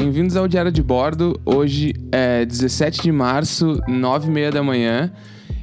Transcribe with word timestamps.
bem-vindos 0.00 0.36
ao 0.36 0.46
Diário 0.46 0.70
de 0.70 0.80
Bordo. 0.80 1.40
Hoje 1.44 1.92
é 2.12 2.44
17 2.44 3.02
de 3.02 3.10
março, 3.10 3.80
9h30 3.88 4.52
da 4.52 4.62
manhã. 4.62 5.12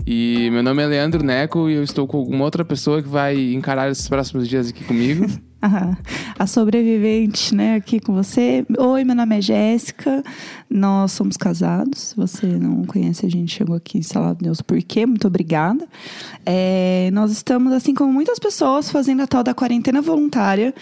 E 0.06 0.50
meu 0.52 0.62
nome 0.62 0.84
é 0.84 0.86
Leandro 0.86 1.24
Neco 1.24 1.70
e 1.70 1.76
eu 1.76 1.84
estou 1.84 2.06
com 2.06 2.22
uma 2.22 2.44
outra 2.44 2.66
pessoa 2.66 3.02
que 3.02 3.08
vai 3.08 3.54
encarar 3.54 3.90
esses 3.90 4.10
próximos 4.10 4.46
dias 4.50 4.70
aqui 4.70 4.84
comigo. 4.84 5.26
A 6.38 6.48
sobrevivente, 6.48 7.56
né, 7.56 7.76
aqui 7.76 8.00
com 8.00 8.14
você. 8.14 8.66
Oi, 8.78 9.04
meu 9.04 9.16
nome 9.16 9.38
é 9.38 9.42
Jéssica. 9.42 10.24
Nós 10.70 11.12
somos 11.14 11.38
casados. 11.38 12.00
Se 12.00 12.16
você 12.16 12.46
não 12.46 12.84
conhece, 12.84 13.26
a 13.26 13.30
gente 13.30 13.54
chegou 13.54 13.76
aqui, 13.76 14.04
sei 14.04 14.20
lá, 14.20 14.34
Deus, 14.34 14.62
por 14.62 14.82
quê? 14.82 15.06
Muito 15.06 15.28
obrigada. 15.28 15.88
É, 16.46 17.10
nós 17.14 17.32
estamos, 17.32 17.74
assim 17.74 17.94
como 17.94 18.12
muitas 18.12 18.38
pessoas, 18.38 18.90
fazendo 18.90 19.22
a 19.22 19.28
tal 19.28 19.44
da 19.44 19.54
quarentena 19.54 20.02
voluntária, 20.02 20.74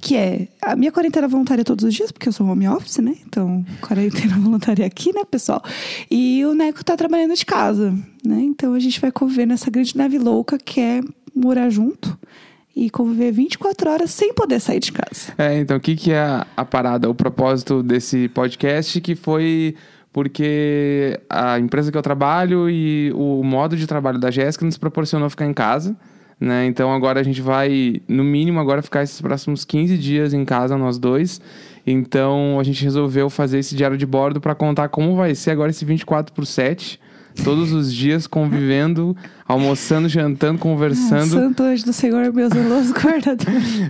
que 0.00 0.16
é 0.16 0.48
a 0.62 0.76
minha 0.76 0.92
quarentena 0.92 1.28
voluntária 1.28 1.64
todos 1.64 1.84
os 1.84 1.94
dias, 1.94 2.10
porque 2.10 2.28
eu 2.28 2.32
sou 2.32 2.46
home 2.46 2.68
office, 2.68 2.98
né? 2.98 3.16
Então, 3.26 3.64
quarentena 3.80 4.36
voluntária 4.40 4.86
aqui, 4.86 5.12
né, 5.12 5.24
pessoal? 5.24 5.62
E 6.10 6.44
o 6.44 6.54
Neco 6.54 6.84
tá 6.84 6.96
trabalhando 6.96 7.34
de 7.34 7.44
casa, 7.44 7.90
né? 8.24 8.40
Então 8.42 8.74
a 8.74 8.80
gente 8.80 9.00
vai 9.00 9.10
conviver 9.12 9.46
nessa 9.46 9.70
grande 9.70 9.96
nave 9.96 10.18
louca 10.18 10.58
que 10.58 10.80
é 10.80 11.00
morar 11.34 11.70
junto 11.70 12.18
e 12.74 12.88
conviver 12.88 13.32
24 13.32 13.90
horas 13.90 14.10
sem 14.10 14.32
poder 14.32 14.60
sair 14.60 14.80
de 14.80 14.92
casa. 14.92 15.32
É, 15.36 15.58
então 15.58 15.76
o 15.76 15.80
que, 15.80 15.96
que 15.96 16.12
é 16.12 16.20
a, 16.20 16.46
a 16.56 16.64
parada, 16.64 17.10
o 17.10 17.14
propósito 17.14 17.82
desse 17.82 18.28
podcast, 18.28 19.00
que 19.00 19.14
foi 19.14 19.74
porque 20.12 21.20
a 21.28 21.58
empresa 21.58 21.92
que 21.92 21.98
eu 21.98 22.02
trabalho 22.02 22.68
e 22.68 23.12
o 23.14 23.42
modo 23.44 23.76
de 23.76 23.86
trabalho 23.86 24.18
da 24.18 24.30
Jéssica 24.30 24.64
nos 24.64 24.76
proporcionou 24.76 25.30
ficar 25.30 25.46
em 25.46 25.54
casa. 25.54 25.96
Né? 26.40 26.66
Então 26.66 26.92
agora 26.92 27.20
a 27.20 27.22
gente 27.22 27.42
vai, 27.42 28.00
no 28.08 28.24
mínimo, 28.24 28.58
agora 28.58 28.82
ficar 28.82 29.02
esses 29.02 29.20
próximos 29.20 29.64
15 29.64 29.98
dias 29.98 30.32
em 30.32 30.44
casa, 30.44 30.76
nós 30.76 30.98
dois. 30.98 31.40
Então 31.86 32.58
a 32.58 32.64
gente 32.64 32.82
resolveu 32.82 33.28
fazer 33.30 33.58
esse 33.58 33.76
diário 33.76 33.96
de 33.96 34.06
bordo 34.06 34.40
para 34.40 34.54
contar 34.54 34.88
como 34.88 35.14
vai 35.14 35.34
ser 35.34 35.50
agora 35.50 35.70
esse 35.70 35.84
24 35.84 36.34
por 36.34 36.46
7 36.46 36.98
todos 37.44 37.72
os 37.72 37.92
dias 37.92 38.26
convivendo, 38.26 39.16
almoçando, 39.46 40.08
jantando, 40.08 40.58
conversando. 40.58 41.36
Ah, 41.36 41.40
Santo 41.40 41.62
anjo 41.62 41.84
do 41.84 41.92
Senhor, 41.92 42.32
meu 42.32 42.48
zeloso 42.48 42.92
guardador. 42.98 43.46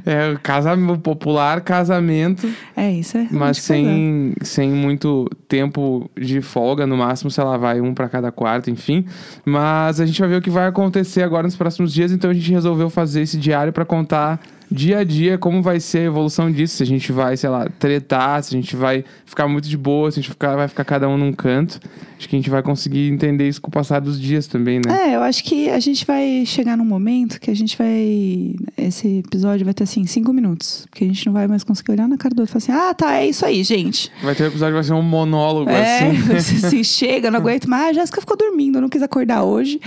É, 0.07 0.37
casamento 0.43 1.01
popular, 1.01 1.61
casamento. 1.61 2.49
É 2.77 2.91
isso, 2.91 3.19
é. 3.19 3.29
Mas 3.31 3.59
sem, 3.59 4.35
sem 4.43 4.71
muito 4.71 5.29
tempo 5.49 6.11
de 6.19 6.41
folga, 6.41 6.87
no 6.87 6.97
máximo, 6.97 7.31
sei 7.31 7.45
lá, 7.45 7.57
vai 7.57 7.81
um 7.81 7.95
para 7.95 8.09
cada 8.09 8.31
quarto, 8.31 8.71
enfim. 8.71 9.05
Mas 9.45 10.01
a 10.01 10.07
gente 10.07 10.21
vai 10.21 10.29
ver 10.29 10.37
o 10.37 10.43
que 10.43 10.51
vai 10.51 10.67
acontecer 10.67 11.23
agora 11.23 11.45
nos 11.45 11.57
próximos 11.57 11.93
dias, 11.93 12.13
então 12.13 12.31
a 12.31 12.35
gente 12.35 12.51
resolveu 12.51 12.89
fazer 12.89 13.23
esse 13.23 13.39
diário 13.39 13.73
para 13.73 13.85
contar 13.85 14.41
dia 14.71 14.99
a 14.99 15.05
dia 15.05 15.37
como 15.37 15.63
vai 15.63 15.81
ser 15.81 15.99
a 15.99 16.05
evolução 16.05 16.51
disso. 16.51 16.77
Se 16.77 16.83
a 16.83 16.87
gente 16.87 17.11
vai, 17.13 17.37
sei 17.37 17.51
lá, 17.51 17.69
tretar, 17.79 18.43
se 18.43 18.55
a 18.55 18.59
gente 18.61 18.77
vai 18.77 19.05
ficar 19.27 19.49
muito 19.49 19.69
de 19.69 19.77
boa, 19.77 20.11
se 20.11 20.21
a 20.21 20.23
gente 20.23 20.31
ficar, 20.31 20.57
vai 20.57 20.69
ficar 20.69 20.85
cada 20.85 21.09
um 21.09 21.19
num 21.19 21.33
canto. 21.33 21.81
Acho 22.17 22.29
que 22.29 22.37
a 22.37 22.39
gente 22.39 22.51
vai 22.51 22.63
conseguir 22.63 23.09
entender 23.11 23.49
isso 23.49 23.61
com 23.61 23.69
o 23.69 23.73
passar 23.73 23.99
dos 24.01 24.21
dias 24.21 24.47
também, 24.47 24.81
né? 24.85 25.09
É, 25.09 25.17
eu 25.17 25.23
acho 25.23 25.43
que 25.43 25.71
a 25.71 25.81
gente 25.81 26.05
vai 26.05 26.45
chegar 26.45 26.77
num 26.77 26.85
momento 26.85 27.41
que 27.41 27.51
a 27.51 27.57
gente 27.57 27.77
vai. 27.79 28.55
Esse 28.77 29.21
episódio 29.21 29.65
vai 29.65 29.73
ter 29.73 29.85
assim, 29.85 30.05
cinco 30.07 30.33
minutos. 30.33 30.87
Porque 30.91 31.05
a 31.05 31.07
gente 31.07 31.25
não 31.25 31.33
vai 31.33 31.49
mais 31.49 31.65
conseguir 31.65 31.93
olhar 31.93 32.07
na 32.07 32.19
cara 32.19 32.35
do 32.35 32.41
outro 32.41 32.59
e 32.59 32.61
falar 32.61 32.79
assim: 32.79 32.89
ah, 32.91 32.95
tá, 32.95 33.15
é 33.17 33.27
isso 33.27 33.45
aí, 33.47 33.63
gente. 33.65 34.13
Vai 34.23 34.35
ter 34.35 34.45
um 34.45 34.49
episódio 34.49 34.73
que 34.73 34.77
vai 34.77 34.85
ser 34.85 34.93
um 34.93 35.03
monólogo, 35.03 35.71
É, 35.71 36.09
assim. 36.09 36.17
você 36.29 36.57
se 36.69 36.85
chega, 36.85 37.31
não 37.31 37.39
aguento 37.41 37.69
mais. 37.69 37.91
A 37.91 37.93
Jéssica 38.01 38.21
ficou 38.21 38.37
dormindo, 38.37 38.77
eu 38.77 38.83
não 38.83 38.89
quis 38.89 39.03
acordar 39.03 39.43
hoje. 39.43 39.81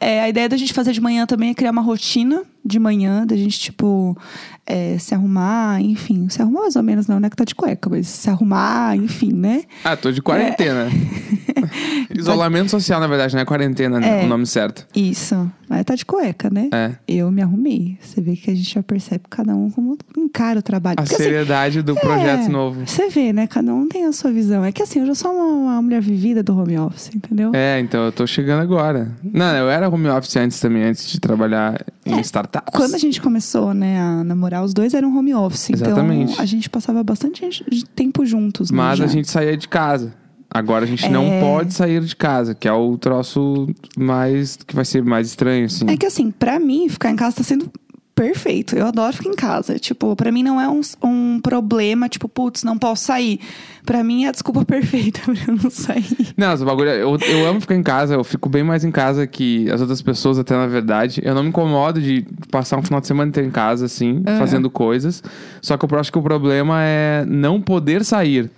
É, 0.00 0.20
a 0.22 0.28
ideia 0.28 0.48
da 0.48 0.56
gente 0.56 0.74
fazer 0.74 0.92
de 0.92 1.00
manhã 1.00 1.24
também 1.24 1.50
é 1.50 1.54
criar 1.54 1.70
uma 1.70 1.82
rotina 1.82 2.42
de 2.66 2.78
manhã, 2.78 3.24
da 3.26 3.36
gente, 3.36 3.58
tipo, 3.58 4.16
é, 4.66 4.98
se 4.98 5.14
arrumar, 5.14 5.80
enfim. 5.80 6.28
Se 6.28 6.42
arrumar 6.42 6.62
mais 6.62 6.76
ou 6.76 6.82
menos, 6.82 7.06
não, 7.06 7.20
né? 7.20 7.30
Que 7.30 7.36
tá 7.36 7.44
de 7.44 7.54
cueca, 7.54 7.88
mas 7.88 8.08
se 8.08 8.28
arrumar, 8.28 8.96
enfim, 8.96 9.32
né? 9.32 9.62
Ah, 9.84 9.96
tô 9.96 10.10
de 10.10 10.20
quarentena. 10.20 10.88
Isolamento 12.10 12.70
social, 12.70 13.00
na 13.00 13.06
verdade, 13.06 13.34
não 13.34 13.42
é 13.42 13.44
quarentena, 13.44 14.00
né? 14.00 14.22
É. 14.22 14.24
O 14.24 14.28
nome 14.28 14.46
certo. 14.46 14.86
Isso. 14.94 15.50
Tá 15.84 15.94
de 15.94 16.04
cueca, 16.04 16.50
né? 16.50 16.68
É. 16.72 16.92
Eu 17.06 17.30
me 17.30 17.42
arrumei. 17.42 17.98
Você 18.00 18.20
vê 18.20 18.36
que 18.36 18.50
a 18.50 18.54
gente 18.54 18.74
já 18.74 18.82
percebe 18.82 19.24
cada 19.28 19.54
um 19.54 19.70
como 19.70 19.96
encara 20.16 20.58
o 20.58 20.62
trabalho. 20.62 20.96
A 20.98 21.02
Porque, 21.02 21.14
assim, 21.14 21.24
seriedade 21.24 21.82
do 21.82 21.94
projeto 21.94 22.50
novo. 22.50 22.86
Você 22.86 23.08
vê, 23.08 23.32
né? 23.32 23.46
Cada 23.46 23.72
um 23.74 23.88
tem 23.88 24.04
a 24.04 24.12
sua 24.12 24.30
visão. 24.30 24.64
É 24.64 24.72
que 24.72 24.82
assim, 24.82 25.00
eu 25.00 25.06
já 25.06 25.14
sou 25.14 25.32
uma, 25.32 25.72
uma 25.72 25.82
mulher 25.82 26.00
vivida 26.00 26.42
do 26.42 26.56
home 26.58 26.78
office, 26.78 27.10
entendeu? 27.14 27.52
É, 27.54 27.78
então 27.80 28.04
eu 28.04 28.12
tô 28.12 28.26
chegando 28.26 28.60
agora. 28.60 29.10
Não, 29.22 29.56
eu 29.56 29.70
era 29.70 29.88
home 29.88 30.08
office 30.08 30.36
antes 30.36 30.60
também, 30.60 30.84
antes 30.84 31.08
de 31.10 31.20
trabalhar 31.20 31.84
em 32.04 32.20
startups. 32.20 32.72
Quando 32.74 32.94
a 32.94 32.98
gente 32.98 33.20
começou, 33.20 33.74
né, 33.74 34.00
a 34.00 34.24
namorar, 34.24 34.64
os 34.64 34.72
dois 34.72 34.94
eram 34.94 35.16
home 35.16 35.34
office. 35.34 35.70
Exatamente. 35.70 36.32
Então, 36.32 36.42
a 36.42 36.46
gente 36.46 36.70
passava 36.70 37.02
bastante 37.02 37.48
tempo 37.94 38.24
juntos, 38.24 38.70
né? 38.70 38.76
Mas 38.76 39.00
a 39.00 39.06
gente 39.06 39.28
saía 39.28 39.56
de 39.56 39.68
casa. 39.68 40.12
Agora 40.50 40.84
a 40.84 40.88
gente 40.88 41.04
É. 41.06 41.08
não 41.08 41.40
pode 41.40 41.74
sair 41.74 42.00
de 42.02 42.14
casa, 42.16 42.54
que 42.54 42.66
é 42.68 42.72
o 42.72 42.96
troço 42.96 43.68
mais. 43.96 44.56
que 44.56 44.74
vai 44.74 44.84
ser 44.84 45.02
mais 45.02 45.26
estranho, 45.28 45.66
assim. 45.66 45.84
É 45.88 45.96
que 45.96 46.06
assim, 46.06 46.30
pra 46.30 46.58
mim, 46.58 46.88
ficar 46.88 47.10
em 47.10 47.16
casa 47.16 47.36
tá 47.36 47.42
sendo 47.42 47.70
perfeito. 48.14 48.74
Eu 48.74 48.86
adoro 48.86 49.12
ficar 49.14 49.28
em 49.28 49.34
casa. 49.34 49.78
Tipo, 49.78 50.16
pra 50.16 50.32
mim 50.32 50.42
não 50.42 50.58
é 50.58 50.66
um, 50.66 50.80
um 51.04 51.38
problema, 51.40 52.08
tipo, 52.08 52.26
putz, 52.28 52.64
não 52.64 52.78
posso 52.78 53.04
sair. 53.04 53.38
Pra 53.84 54.02
mim 54.02 54.24
é 54.24 54.28
a 54.28 54.32
desculpa 54.32 54.64
perfeita 54.64 55.20
pra 55.24 55.34
eu 55.48 55.56
não 55.62 55.68
sair. 55.70 56.32
Não, 56.34 56.54
esse 56.54 56.64
bagulho, 56.64 56.88
eu, 56.90 57.18
eu 57.18 57.46
amo 57.46 57.60
ficar 57.60 57.74
em 57.74 57.82
casa, 57.82 58.14
eu 58.14 58.24
fico 58.24 58.48
bem 58.48 58.62
mais 58.62 58.84
em 58.84 58.90
casa 58.90 59.26
que 59.26 59.70
as 59.70 59.82
outras 59.82 60.00
pessoas, 60.00 60.38
até 60.38 60.54
na 60.56 60.66
verdade. 60.66 61.20
Eu 61.22 61.34
não 61.34 61.42
me 61.42 61.50
incomodo 61.50 62.00
de 62.00 62.24
passar 62.50 62.78
um 62.78 62.82
final 62.82 63.00
de 63.02 63.06
semana 63.06 63.28
inteiro 63.28 63.48
em 63.48 63.52
casa, 63.52 63.84
assim, 63.84 64.22
Aham. 64.26 64.38
fazendo 64.38 64.70
coisas. 64.70 65.22
Só 65.60 65.76
que 65.76 65.84
eu 65.84 65.98
acho 65.98 66.10
que 66.10 66.18
o 66.18 66.22
problema 66.22 66.78
é 66.82 67.22
não 67.28 67.60
poder 67.60 68.02
sair. 68.02 68.50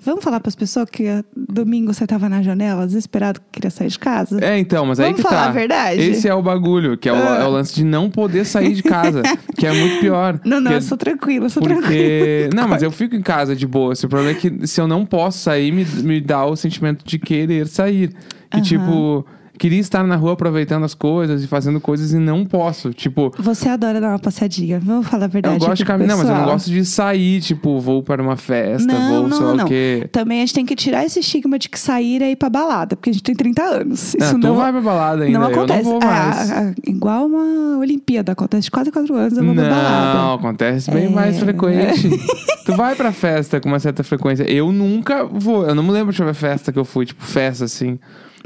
Vamos 0.00 0.22
falar 0.22 0.38
pras 0.38 0.54
pessoas 0.54 0.88
que 0.88 1.08
ah, 1.08 1.24
domingo 1.36 1.92
você 1.92 2.06
tava 2.06 2.28
na 2.28 2.40
janela, 2.40 2.86
desesperado 2.86 3.40
que 3.40 3.46
queria 3.52 3.70
sair 3.70 3.88
de 3.88 3.98
casa? 3.98 4.38
É, 4.40 4.56
então, 4.56 4.86
mas 4.86 5.00
aí 5.00 5.06
Vamos 5.06 5.20
que 5.22 5.28
falar 5.28 5.42
tá. 5.44 5.48
a 5.48 5.52
verdade? 5.52 6.00
Esse 6.00 6.28
é 6.28 6.34
o 6.34 6.40
bagulho, 6.40 6.96
que 6.96 7.08
é 7.08 7.12
o, 7.12 7.16
Ah. 7.16 7.38
é 7.42 7.44
o 7.44 7.50
lance 7.50 7.74
de 7.74 7.82
não 7.84 8.08
poder 8.08 8.44
sair 8.44 8.74
de 8.74 8.82
casa, 8.82 9.22
que 9.56 9.66
é 9.66 9.72
muito 9.72 9.98
pior. 10.00 10.40
Não, 10.46 10.60
não, 10.60 10.72
eu 10.72 10.80
sou 10.82 10.96
tranquila, 10.96 11.46
eu 11.46 11.50
sou 11.50 11.62
tranquila. 11.62 11.88
Porque. 11.88 12.48
Não, 12.54 12.68
mas 12.68 12.82
eu 12.82 12.90
fico 12.92 13.16
em 13.16 13.22
casa 13.22 13.56
de 13.56 13.66
boa. 13.66 13.92
O 13.92 14.08
problema 14.08 14.30
é 14.30 14.34
que 14.40 14.66
se 14.68 14.80
eu 14.80 14.86
não 14.86 15.04
posso 15.04 15.38
sair, 15.38 15.72
me, 15.72 15.84
me 15.84 16.20
dá 16.20 16.44
o 16.46 16.54
sentimento 16.54 17.04
de 17.04 17.18
querer 17.18 17.66
sair. 17.66 18.10
Que, 18.50 18.56
Aham. 18.58 18.62
tipo, 18.62 19.26
queria 19.58 19.80
estar 19.80 20.04
na 20.04 20.16
rua 20.16 20.32
aproveitando 20.34 20.84
as 20.84 20.94
coisas 20.94 21.42
e 21.42 21.46
fazendo 21.46 21.80
coisas 21.80 22.12
e 22.12 22.18
não 22.18 22.44
posso. 22.44 22.92
Tipo, 22.92 23.32
Você 23.38 23.68
adora 23.68 24.00
dar 24.00 24.08
uma 24.10 24.18
passeadinha, 24.18 24.78
vamos 24.80 25.06
falar 25.06 25.24
a 25.24 25.28
verdade. 25.28 25.56
eu 25.56 25.60
gosto 25.60 25.76
de 25.78 25.84
caminhar, 25.84 26.16
mas 26.16 26.28
eu 26.28 26.34
não 26.34 26.44
gosto 26.44 26.70
de 26.70 26.84
sair, 26.84 27.40
tipo, 27.40 27.78
vou 27.80 28.02
para 28.02 28.22
uma 28.22 28.36
festa, 28.36 28.86
Não, 28.86 29.22
vou 29.28 29.30
sei 29.32 29.40
não, 29.40 29.46
lá 29.48 29.54
não. 29.56 29.64
o 29.64 29.68
quê. 29.68 30.08
Também 30.12 30.38
a 30.38 30.40
gente 30.42 30.54
tem 30.54 30.64
que 30.66 30.76
tirar 30.76 31.04
esse 31.04 31.20
estigma 31.20 31.58
de 31.58 31.68
que 31.68 31.78
sair 31.78 32.22
é 32.22 32.30
ir 32.30 32.36
pra 32.36 32.48
balada, 32.48 32.96
porque 32.96 33.10
a 33.10 33.12
gente 33.12 33.22
tem 33.22 33.34
30 33.34 33.62
anos. 33.62 34.14
Isso 34.14 34.16
Ah, 34.22 34.30
tu 34.30 34.38
não, 34.38 34.56
vai 34.56 34.72
pra 34.72 34.80
balada 34.80 35.24
ainda, 35.24 35.38
não 35.38 35.46
acontece. 35.46 35.84
não 35.84 35.98
mais. 35.98 36.50
Ah, 36.50 36.70
ah, 36.70 36.74
igual 36.86 37.26
uma 37.26 37.78
Olimpíada, 37.78 38.32
acontece 38.32 38.64
de 38.64 38.70
4 38.70 38.88
em 38.90 38.92
4 38.92 39.14
anos, 39.14 39.36
eu 39.38 39.44
vou 39.44 39.54
pra 39.54 39.64
Não, 39.64 39.70
balada. 39.70 40.34
acontece 40.34 40.90
bem 40.90 41.06
É. 41.06 41.08
mais 41.08 41.38
frequente. 41.38 42.08
tu 42.64 42.76
vai 42.76 42.94
pra 42.94 43.12
festa 43.12 43.60
com 43.60 43.68
uma 43.68 43.78
certa 43.80 44.02
frequência. 44.04 44.44
Eu 44.44 44.70
nunca 44.72 45.24
vou. 45.24 45.66
Eu 45.66 45.74
não 45.74 45.82
me 45.82 45.90
lembro 45.90 46.12
de 46.12 46.22
uma 46.22 46.34
festa 46.34 46.72
que 46.72 46.78
eu 46.78 46.84
fui, 46.84 47.06
tipo, 47.06 47.22
festa 47.24 47.64
assim. 47.64 47.98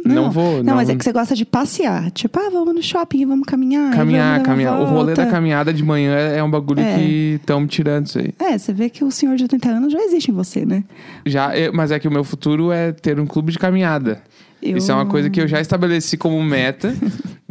Não, 0.04 0.30
vou. 0.30 0.62
Não, 0.64 0.75
mas 0.75 0.88
é 0.88 0.94
que 0.97 1.04
você 1.04 1.12
gosta 1.12 1.34
de 1.34 1.44
passear. 1.44 2.10
Tipo, 2.10 2.38
ah, 2.41 2.50
vamos 2.50 2.75
no 2.75 2.82
shopping, 2.82 3.25
vamos 3.26 3.47
caminhar. 3.47 3.94
Caminhar, 3.94 4.32
vamos 4.34 4.47
caminhar. 4.47 4.80
O 4.80 4.84
rolê 4.84 5.14
da 5.14 5.26
caminhada 5.26 5.72
de 5.72 5.82
manhã 5.82 6.14
é 6.16 6.42
um 6.42 6.50
bagulho 6.50 6.80
É. 6.80 6.94
que 6.97 7.38
estão 7.41 7.60
me 7.60 7.66
tirando 7.69 8.06
isso 8.06 8.19
aí. 8.19 8.34
É, 8.38 8.58
você 8.58 8.72
vê 8.72 8.88
que 8.91 9.04
o 9.04 9.10
senhor 9.10 9.36
de 9.36 9.44
80 9.44 9.69
anos 9.69 9.92
já 9.92 10.00
existe 10.00 10.31
em 10.31 10.34
você, 10.34 10.64
né? 10.66 10.82
Já, 11.25 11.54
é- 11.56 11.70
mas 11.70 11.91
é 11.91 11.98
que 11.98 12.08
o 12.08 12.10
meu 12.10 12.25
futuro 12.25 12.72
é 12.72 12.92
ter 12.92 13.19
um 13.20 13.26
clube 13.26 13.52
de 13.52 13.58
caminhada. 13.58 14.22
Eu- 14.62 14.76
Isso 14.76 14.90
é 14.92 14.94
uma 14.94 15.06
coisa 15.06 15.28
que 15.28 15.40
eu 15.40 15.48
já 15.48 15.60
estabeleci 15.60 16.16
como 16.16 16.40
meta. 16.42 16.94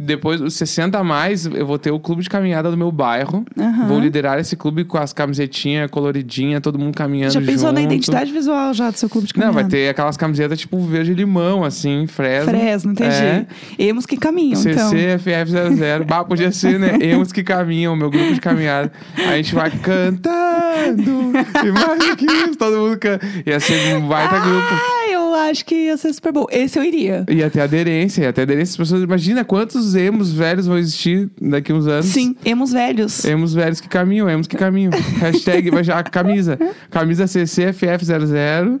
Depois, 0.04 0.40
os 0.40 0.54
60 0.54 0.98
a 0.98 1.04
mais, 1.04 1.46
eu 1.46 1.64
vou 1.64 1.78
ter 1.78 1.92
o 1.92 2.00
clube 2.00 2.22
de 2.22 2.28
caminhada 2.28 2.68
do 2.68 2.76
meu 2.76 2.90
bairro. 2.90 3.44
Aham. 3.56 3.86
Vou 3.86 4.00
liderar 4.00 4.36
esse 4.40 4.56
clube 4.56 4.82
com 4.84 4.98
as 4.98 5.12
camisetinhas 5.12 5.88
coloridinhas, 5.88 6.60
todo 6.60 6.76
mundo 6.76 6.96
caminhando 6.96 7.32
Já 7.34 7.40
pensou 7.40 7.68
junto. 7.68 7.74
na 7.74 7.82
identidade 7.82 8.32
visual 8.32 8.74
já 8.74 8.90
do 8.90 8.96
seu 8.98 9.08
clube 9.08 9.28
de 9.28 9.34
Não, 9.36 9.42
caminhada? 9.42 9.62
vai 9.62 9.70
ter 9.70 9.88
aquelas 9.90 10.16
camisetas 10.16 10.58
tipo 10.58 10.80
verde 10.80 11.14
limão, 11.14 11.62
assim, 11.62 12.08
Fresno. 12.08 12.50
Fresno, 12.50 12.90
entendi. 12.92 13.14
É. 13.14 13.46
Emos 13.78 14.04
que 14.04 14.16
caminham, 14.16 14.60
então. 14.60 14.90
CCFF00. 14.90 16.04
bah, 16.04 16.24
podia 16.24 16.50
ser, 16.50 16.80
né? 16.80 16.98
Emos 17.00 17.30
que 17.30 17.44
caminham, 17.44 17.94
meu 17.94 18.10
grupo 18.10 18.34
de 18.34 18.40
caminhada. 18.40 18.90
A 19.16 19.36
gente 19.36 19.54
vai 19.54 19.70
cantando. 19.70 21.32
Mais 21.72 22.14
que 22.16 22.24
isso, 22.26 22.56
todo 22.56 22.76
mundo 22.76 22.98
canta. 22.98 23.24
Ia 23.46 23.60
ser 23.60 23.96
um 23.96 24.08
baita 24.08 24.40
grupo. 24.40 25.01
Eu 25.32 25.38
acho 25.38 25.64
que 25.64 25.74
ia 25.74 25.96
ser 25.96 26.12
super 26.12 26.30
bom. 26.30 26.44
Esse 26.50 26.78
eu 26.78 26.84
iria. 26.84 27.24
Ia 27.30 27.48
ter 27.48 27.62
aderência, 27.62 28.22
ia 28.22 28.32
ter 28.34 28.42
aderência. 28.42 28.72
As 28.72 28.76
pessoas, 28.76 29.02
imagina 29.02 29.44
quantos 29.44 29.94
emos 29.94 30.30
velhos 30.30 30.66
vão 30.66 30.76
existir 30.76 31.30
daqui 31.40 31.72
uns 31.72 31.86
anos. 31.86 32.04
Sim, 32.06 32.36
emos 32.44 32.70
velhos. 32.70 33.24
Emos 33.24 33.54
velhos 33.54 33.80
que 33.80 33.88
caminham, 33.88 34.28
emos 34.28 34.46
que 34.46 34.56
caminham. 34.56 34.92
hashtag, 35.20 35.70
vai 35.70 35.82
já, 35.82 36.02
camisa. 36.02 36.58
Camisa 36.90 37.24
CCFF00. 37.24 38.78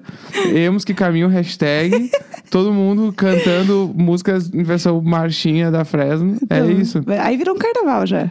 Emos 0.54 0.84
que 0.84 0.92
caminham, 0.92 1.30
hashtag. 1.30 2.10
Todo 2.50 2.70
mundo 2.70 3.14
cantando 3.16 3.90
músicas 3.96 4.52
em 4.52 4.62
versão 4.62 5.00
marchinha 5.00 5.70
da 5.70 5.86
Fresno. 5.86 6.36
É 6.50 6.58
Então, 6.58 6.70
isso. 6.70 7.02
Aí 7.18 7.36
virou 7.38 7.54
um 7.54 7.58
carnaval 7.58 8.06
já. 8.06 8.30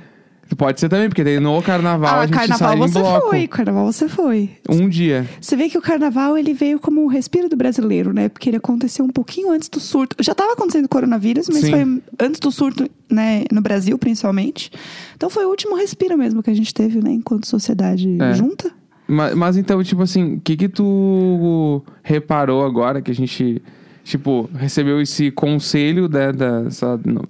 Pode 0.57 0.79
ser 0.79 0.89
também, 0.89 1.07
porque 1.07 1.23
daí 1.23 1.39
no 1.39 1.61
carnaval 1.61 2.15
a 2.15 2.19
ah, 2.19 2.25
gente 2.25 2.35
carnaval 2.35 2.57
sai 2.57 2.75
em 2.75 2.79
você 2.79 2.99
bloco. 2.99 3.29
foi, 3.29 3.47
carnaval 3.47 3.91
você 3.91 4.07
foi. 4.09 4.49
Um 4.69 4.89
dia. 4.89 5.27
Você 5.39 5.55
vê 5.55 5.69
que 5.69 5.77
o 5.77 5.81
carnaval 5.81 6.37
ele 6.37 6.53
veio 6.53 6.79
como 6.79 7.03
um 7.03 7.07
respiro 7.07 7.47
do 7.47 7.55
brasileiro, 7.55 8.13
né? 8.13 8.27
Porque 8.27 8.49
ele 8.49 8.57
aconteceu 8.57 9.05
um 9.05 9.09
pouquinho 9.09 9.51
antes 9.51 9.69
do 9.69 9.79
surto. 9.79 10.15
Já 10.19 10.33
estava 10.33 10.53
acontecendo 10.53 10.89
coronavírus, 10.89 11.47
mas 11.47 11.61
Sim. 11.61 11.71
foi 11.71 12.01
antes 12.27 12.39
do 12.39 12.51
surto, 12.51 12.89
né? 13.09 13.45
No 13.51 13.61
Brasil, 13.61 13.97
principalmente. 13.97 14.71
Então 15.15 15.29
foi 15.29 15.45
o 15.45 15.49
último 15.49 15.75
respiro 15.75 16.17
mesmo 16.17 16.43
que 16.43 16.49
a 16.49 16.55
gente 16.55 16.73
teve, 16.73 17.01
né? 17.01 17.11
Enquanto 17.11 17.47
sociedade 17.47 18.17
É. 18.21 18.33
junta. 18.33 18.71
Mas, 19.07 19.35
mas 19.35 19.57
então, 19.57 19.83
tipo 19.83 20.01
assim, 20.01 20.35
o 20.35 20.41
que 20.41 20.55
que 20.55 20.69
tu 20.69 21.83
reparou 22.01 22.65
agora 22.65 23.01
que 23.01 23.11
a 23.11 23.15
gente, 23.15 23.61
tipo, 24.03 24.49
recebeu 24.53 25.01
esse 25.01 25.31
conselho 25.31 26.07
né, 26.07 26.31
da... 26.31 26.63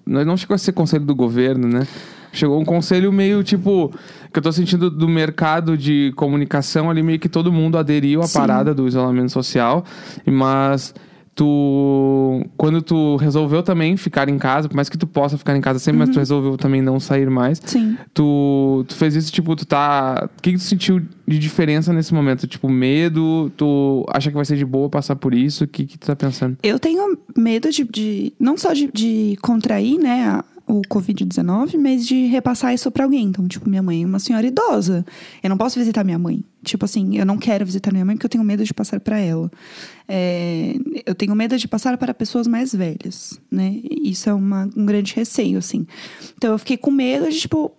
Não, 0.06 0.26
não 0.26 0.38
chegou 0.38 0.54
a 0.54 0.58
ser 0.58 0.74
conselho 0.74 1.06
do 1.06 1.16
governo, 1.16 1.68
né? 1.68 1.88
Chegou 2.32 2.60
um 2.60 2.66
conselho 2.66 3.12
meio, 3.12 3.44
tipo... 3.44 3.92
Que 4.32 4.40
eu 4.40 4.44
tô 4.44 4.52
sentindo 4.52 4.90
do 4.90 5.08
mercado 5.10 5.78
de 5.78 6.14
comunicação 6.16 6.90
ali, 6.90 7.04
meio 7.04 7.20
que 7.20 7.28
todo 7.28 7.52
mundo 7.52 7.78
aderiu 7.78 8.22
à 8.22 8.28
Sim. 8.28 8.40
parada 8.40 8.74
do 8.74 8.88
isolamento 8.88 9.32
social. 9.32 9.84
Mas... 10.26 10.94
Tu, 11.34 12.46
quando 12.58 12.82
tu 12.82 13.16
resolveu 13.16 13.64
também 13.64 13.96
ficar 13.96 14.28
em 14.28 14.38
casa, 14.38 14.68
por 14.68 14.76
mais 14.76 14.90
que 14.90 14.98
tu 14.98 15.08
possa 15.08 15.38
ficar 15.38 15.56
em 15.56 15.62
casa 15.62 15.80
sempre, 15.80 16.00
mas 16.00 16.10
tu 16.10 16.20
resolveu 16.20 16.58
também 16.58 16.82
não 16.82 17.00
sair 17.00 17.30
mais. 17.30 17.60
Sim. 17.66 17.98
Tu, 18.14 18.84
tu 18.88 18.94
fez 18.96 19.16
isso, 19.16 19.32
tipo, 19.32 19.56
tu 19.56 19.66
tá. 19.66 20.30
O 20.38 20.42
que, 20.42 20.52
que 20.52 20.58
tu 20.58 20.64
sentiu 20.64 21.02
de 21.26 21.40
diferença 21.40 21.94
nesse 21.94 22.14
momento? 22.14 22.46
Tipo, 22.48 22.68
medo? 22.70 23.50
Tu 23.56 24.06
acha 24.10 24.30
que 24.30 24.36
vai 24.36 24.44
ser 24.44 24.58
de 24.58 24.66
boa 24.66 24.90
passar 24.90 25.16
por 25.16 25.34
isso? 25.34 25.64
O 25.64 25.68
que, 25.68 25.86
que 25.86 25.98
tu 25.98 26.06
tá 26.06 26.16
pensando? 26.18 26.58
Eu 26.62 26.78
tenho 26.78 27.18
medo 27.36 27.72
de, 27.72 27.86
de- 27.86 28.34
não 28.38 28.58
só 28.58 28.74
de, 28.74 28.90
de 28.94 29.38
contrair, 29.42 29.98
né, 29.98 30.26
a- 30.28 30.44
o 30.80 30.82
Covid-19, 30.84 31.78
mas 31.78 32.06
de 32.06 32.26
repassar 32.28 32.74
isso 32.74 32.90
pra 32.92 33.04
alguém. 33.04 33.26
Então, 33.26 33.48
tipo, 33.48 33.70
minha 33.70 33.82
mãe 33.84 34.04
é 34.04 34.06
uma 34.06 34.20
senhora 34.20 34.46
idosa. 34.46 35.06
Eu 35.44 35.50
não 35.50 35.58
posso 35.58 35.78
visitar 35.80 36.04
minha 36.04 36.18
mãe. 36.20 36.44
Tipo 36.64 36.86
assim, 36.86 37.18
eu 37.18 37.26
não 37.26 37.38
quero 37.38 37.66
visitar 37.66 37.92
minha 37.92 38.06
mãe 38.06 38.16
porque 38.16 38.26
eu 38.26 38.30
tenho 38.30 38.44
medo 38.44 38.64
de 38.64 38.74
passar 38.74 39.00
pra 39.00 39.20
ela. 39.20 39.50
É, 40.08 40.76
eu 41.06 41.16
tenho 41.16 41.36
medo 41.36 41.58
de 41.58 41.68
passar 41.68 41.98
para 41.98 42.14
pessoas 42.14 42.48
mais 42.48 42.74
velhas, 42.74 43.40
né? 43.50 43.76
Isso 44.04 44.30
é 44.30 44.34
uma- 44.34 44.70
um 44.76 44.86
grande 44.86 45.14
receio, 45.16 45.58
assim. 45.58 45.86
Então, 46.38 46.52
eu 46.52 46.58
fiquei 46.58 46.78
com 46.78 46.92
medo 46.92 47.30
de, 47.30 47.40
tipo. 47.40 47.72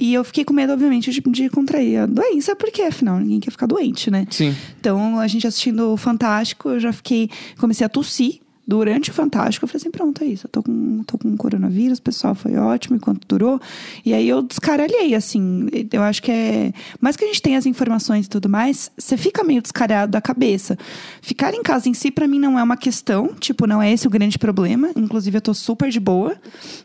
E 0.00 0.14
eu 0.14 0.22
fiquei 0.22 0.44
com 0.44 0.54
medo, 0.54 0.72
obviamente, 0.72 1.10
de, 1.10 1.20
de 1.20 1.48
contrair 1.50 1.96
a 1.98 2.06
doença, 2.06 2.54
porque 2.54 2.82
afinal 2.82 3.18
ninguém 3.18 3.40
quer 3.40 3.50
ficar 3.50 3.66
doente, 3.66 4.12
né? 4.12 4.28
Sim. 4.30 4.54
Então, 4.78 5.18
a 5.18 5.26
gente 5.26 5.44
assistindo 5.44 5.92
o 5.92 5.96
Fantástico, 5.96 6.68
eu 6.68 6.78
já 6.78 6.92
fiquei. 6.92 7.28
Comecei 7.58 7.84
a 7.84 7.88
tossir 7.88 8.38
durante 8.68 9.10
o 9.10 9.14
Fantástico. 9.14 9.64
Eu 9.64 9.68
falei 9.68 9.80
assim: 9.80 9.90
pronto, 9.90 10.22
é 10.22 10.26
isso. 10.26 10.46
Eu 10.46 10.50
tô 10.50 10.62
com, 10.62 11.02
tô 11.04 11.16
com 11.16 11.34
coronavírus, 11.38 11.98
o 11.98 12.02
pessoal 12.02 12.34
foi 12.34 12.54
ótimo 12.56 12.96
enquanto 12.96 13.26
durou. 13.26 13.58
E 14.04 14.12
aí 14.12 14.28
eu 14.28 14.42
descaralhei, 14.42 15.14
assim. 15.14 15.66
Eu 15.90 16.02
acho 16.02 16.22
que 16.22 16.30
é. 16.30 16.72
Mais 17.00 17.16
que 17.16 17.24
a 17.24 17.26
gente 17.26 17.40
tenha 17.40 17.58
as 17.58 17.64
informações 17.64 18.26
e 18.26 18.28
tudo 18.28 18.48
mais, 18.48 18.90
você 18.96 19.16
fica 19.16 19.42
meio 19.42 19.62
descarado 19.62 20.12
da 20.12 20.20
cabeça. 20.20 20.76
Ficar 21.22 21.54
em 21.54 21.62
casa 21.62 21.88
em 21.88 21.94
si, 21.94 22.10
pra 22.10 22.28
mim, 22.28 22.38
não 22.38 22.58
é 22.58 22.62
uma 22.62 22.76
questão. 22.76 23.34
Tipo, 23.40 23.66
não 23.66 23.80
é 23.80 23.90
esse 23.90 24.06
o 24.06 24.10
grande 24.10 24.38
problema. 24.38 24.90
Inclusive, 24.94 25.38
eu 25.38 25.42
tô 25.42 25.54
super 25.54 25.88
de 25.88 25.98
boa 25.98 26.36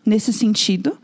nesse 0.05 0.31
sentido. 0.31 0.97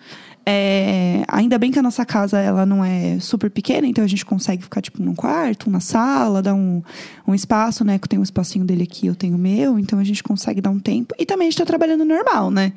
É, 0.51 1.23
ainda 1.27 1.59
bem 1.59 1.69
que 1.69 1.77
a 1.77 1.81
nossa 1.83 2.03
casa 2.03 2.39
ela 2.39 2.65
não 2.65 2.83
é 2.83 3.19
super 3.19 3.51
pequena, 3.51 3.85
então 3.85 4.03
a 4.03 4.07
gente 4.07 4.25
consegue 4.25 4.63
ficar 4.63 4.81
tipo 4.81 4.99
num 4.99 5.13
quarto, 5.13 5.69
na 5.69 5.79
sala, 5.79 6.41
dar 6.41 6.55
um, 6.55 6.81
um 7.27 7.35
espaço, 7.35 7.85
né? 7.85 7.99
Que 7.99 8.05
eu 8.05 8.09
tenho 8.09 8.21
um 8.21 8.23
espacinho 8.23 8.65
dele 8.65 8.81
aqui, 8.81 9.05
eu 9.05 9.13
tenho 9.13 9.35
o 9.35 9.37
meu, 9.37 9.77
então 9.77 9.99
a 9.99 10.03
gente 10.03 10.23
consegue 10.23 10.59
dar 10.59 10.71
um 10.71 10.79
tempo. 10.79 11.13
E 11.19 11.25
também 11.25 11.47
a 11.47 11.51
gente 11.51 11.59
tá 11.59 11.65
trabalhando 11.65 12.03
normal, 12.03 12.49
né? 12.49 12.73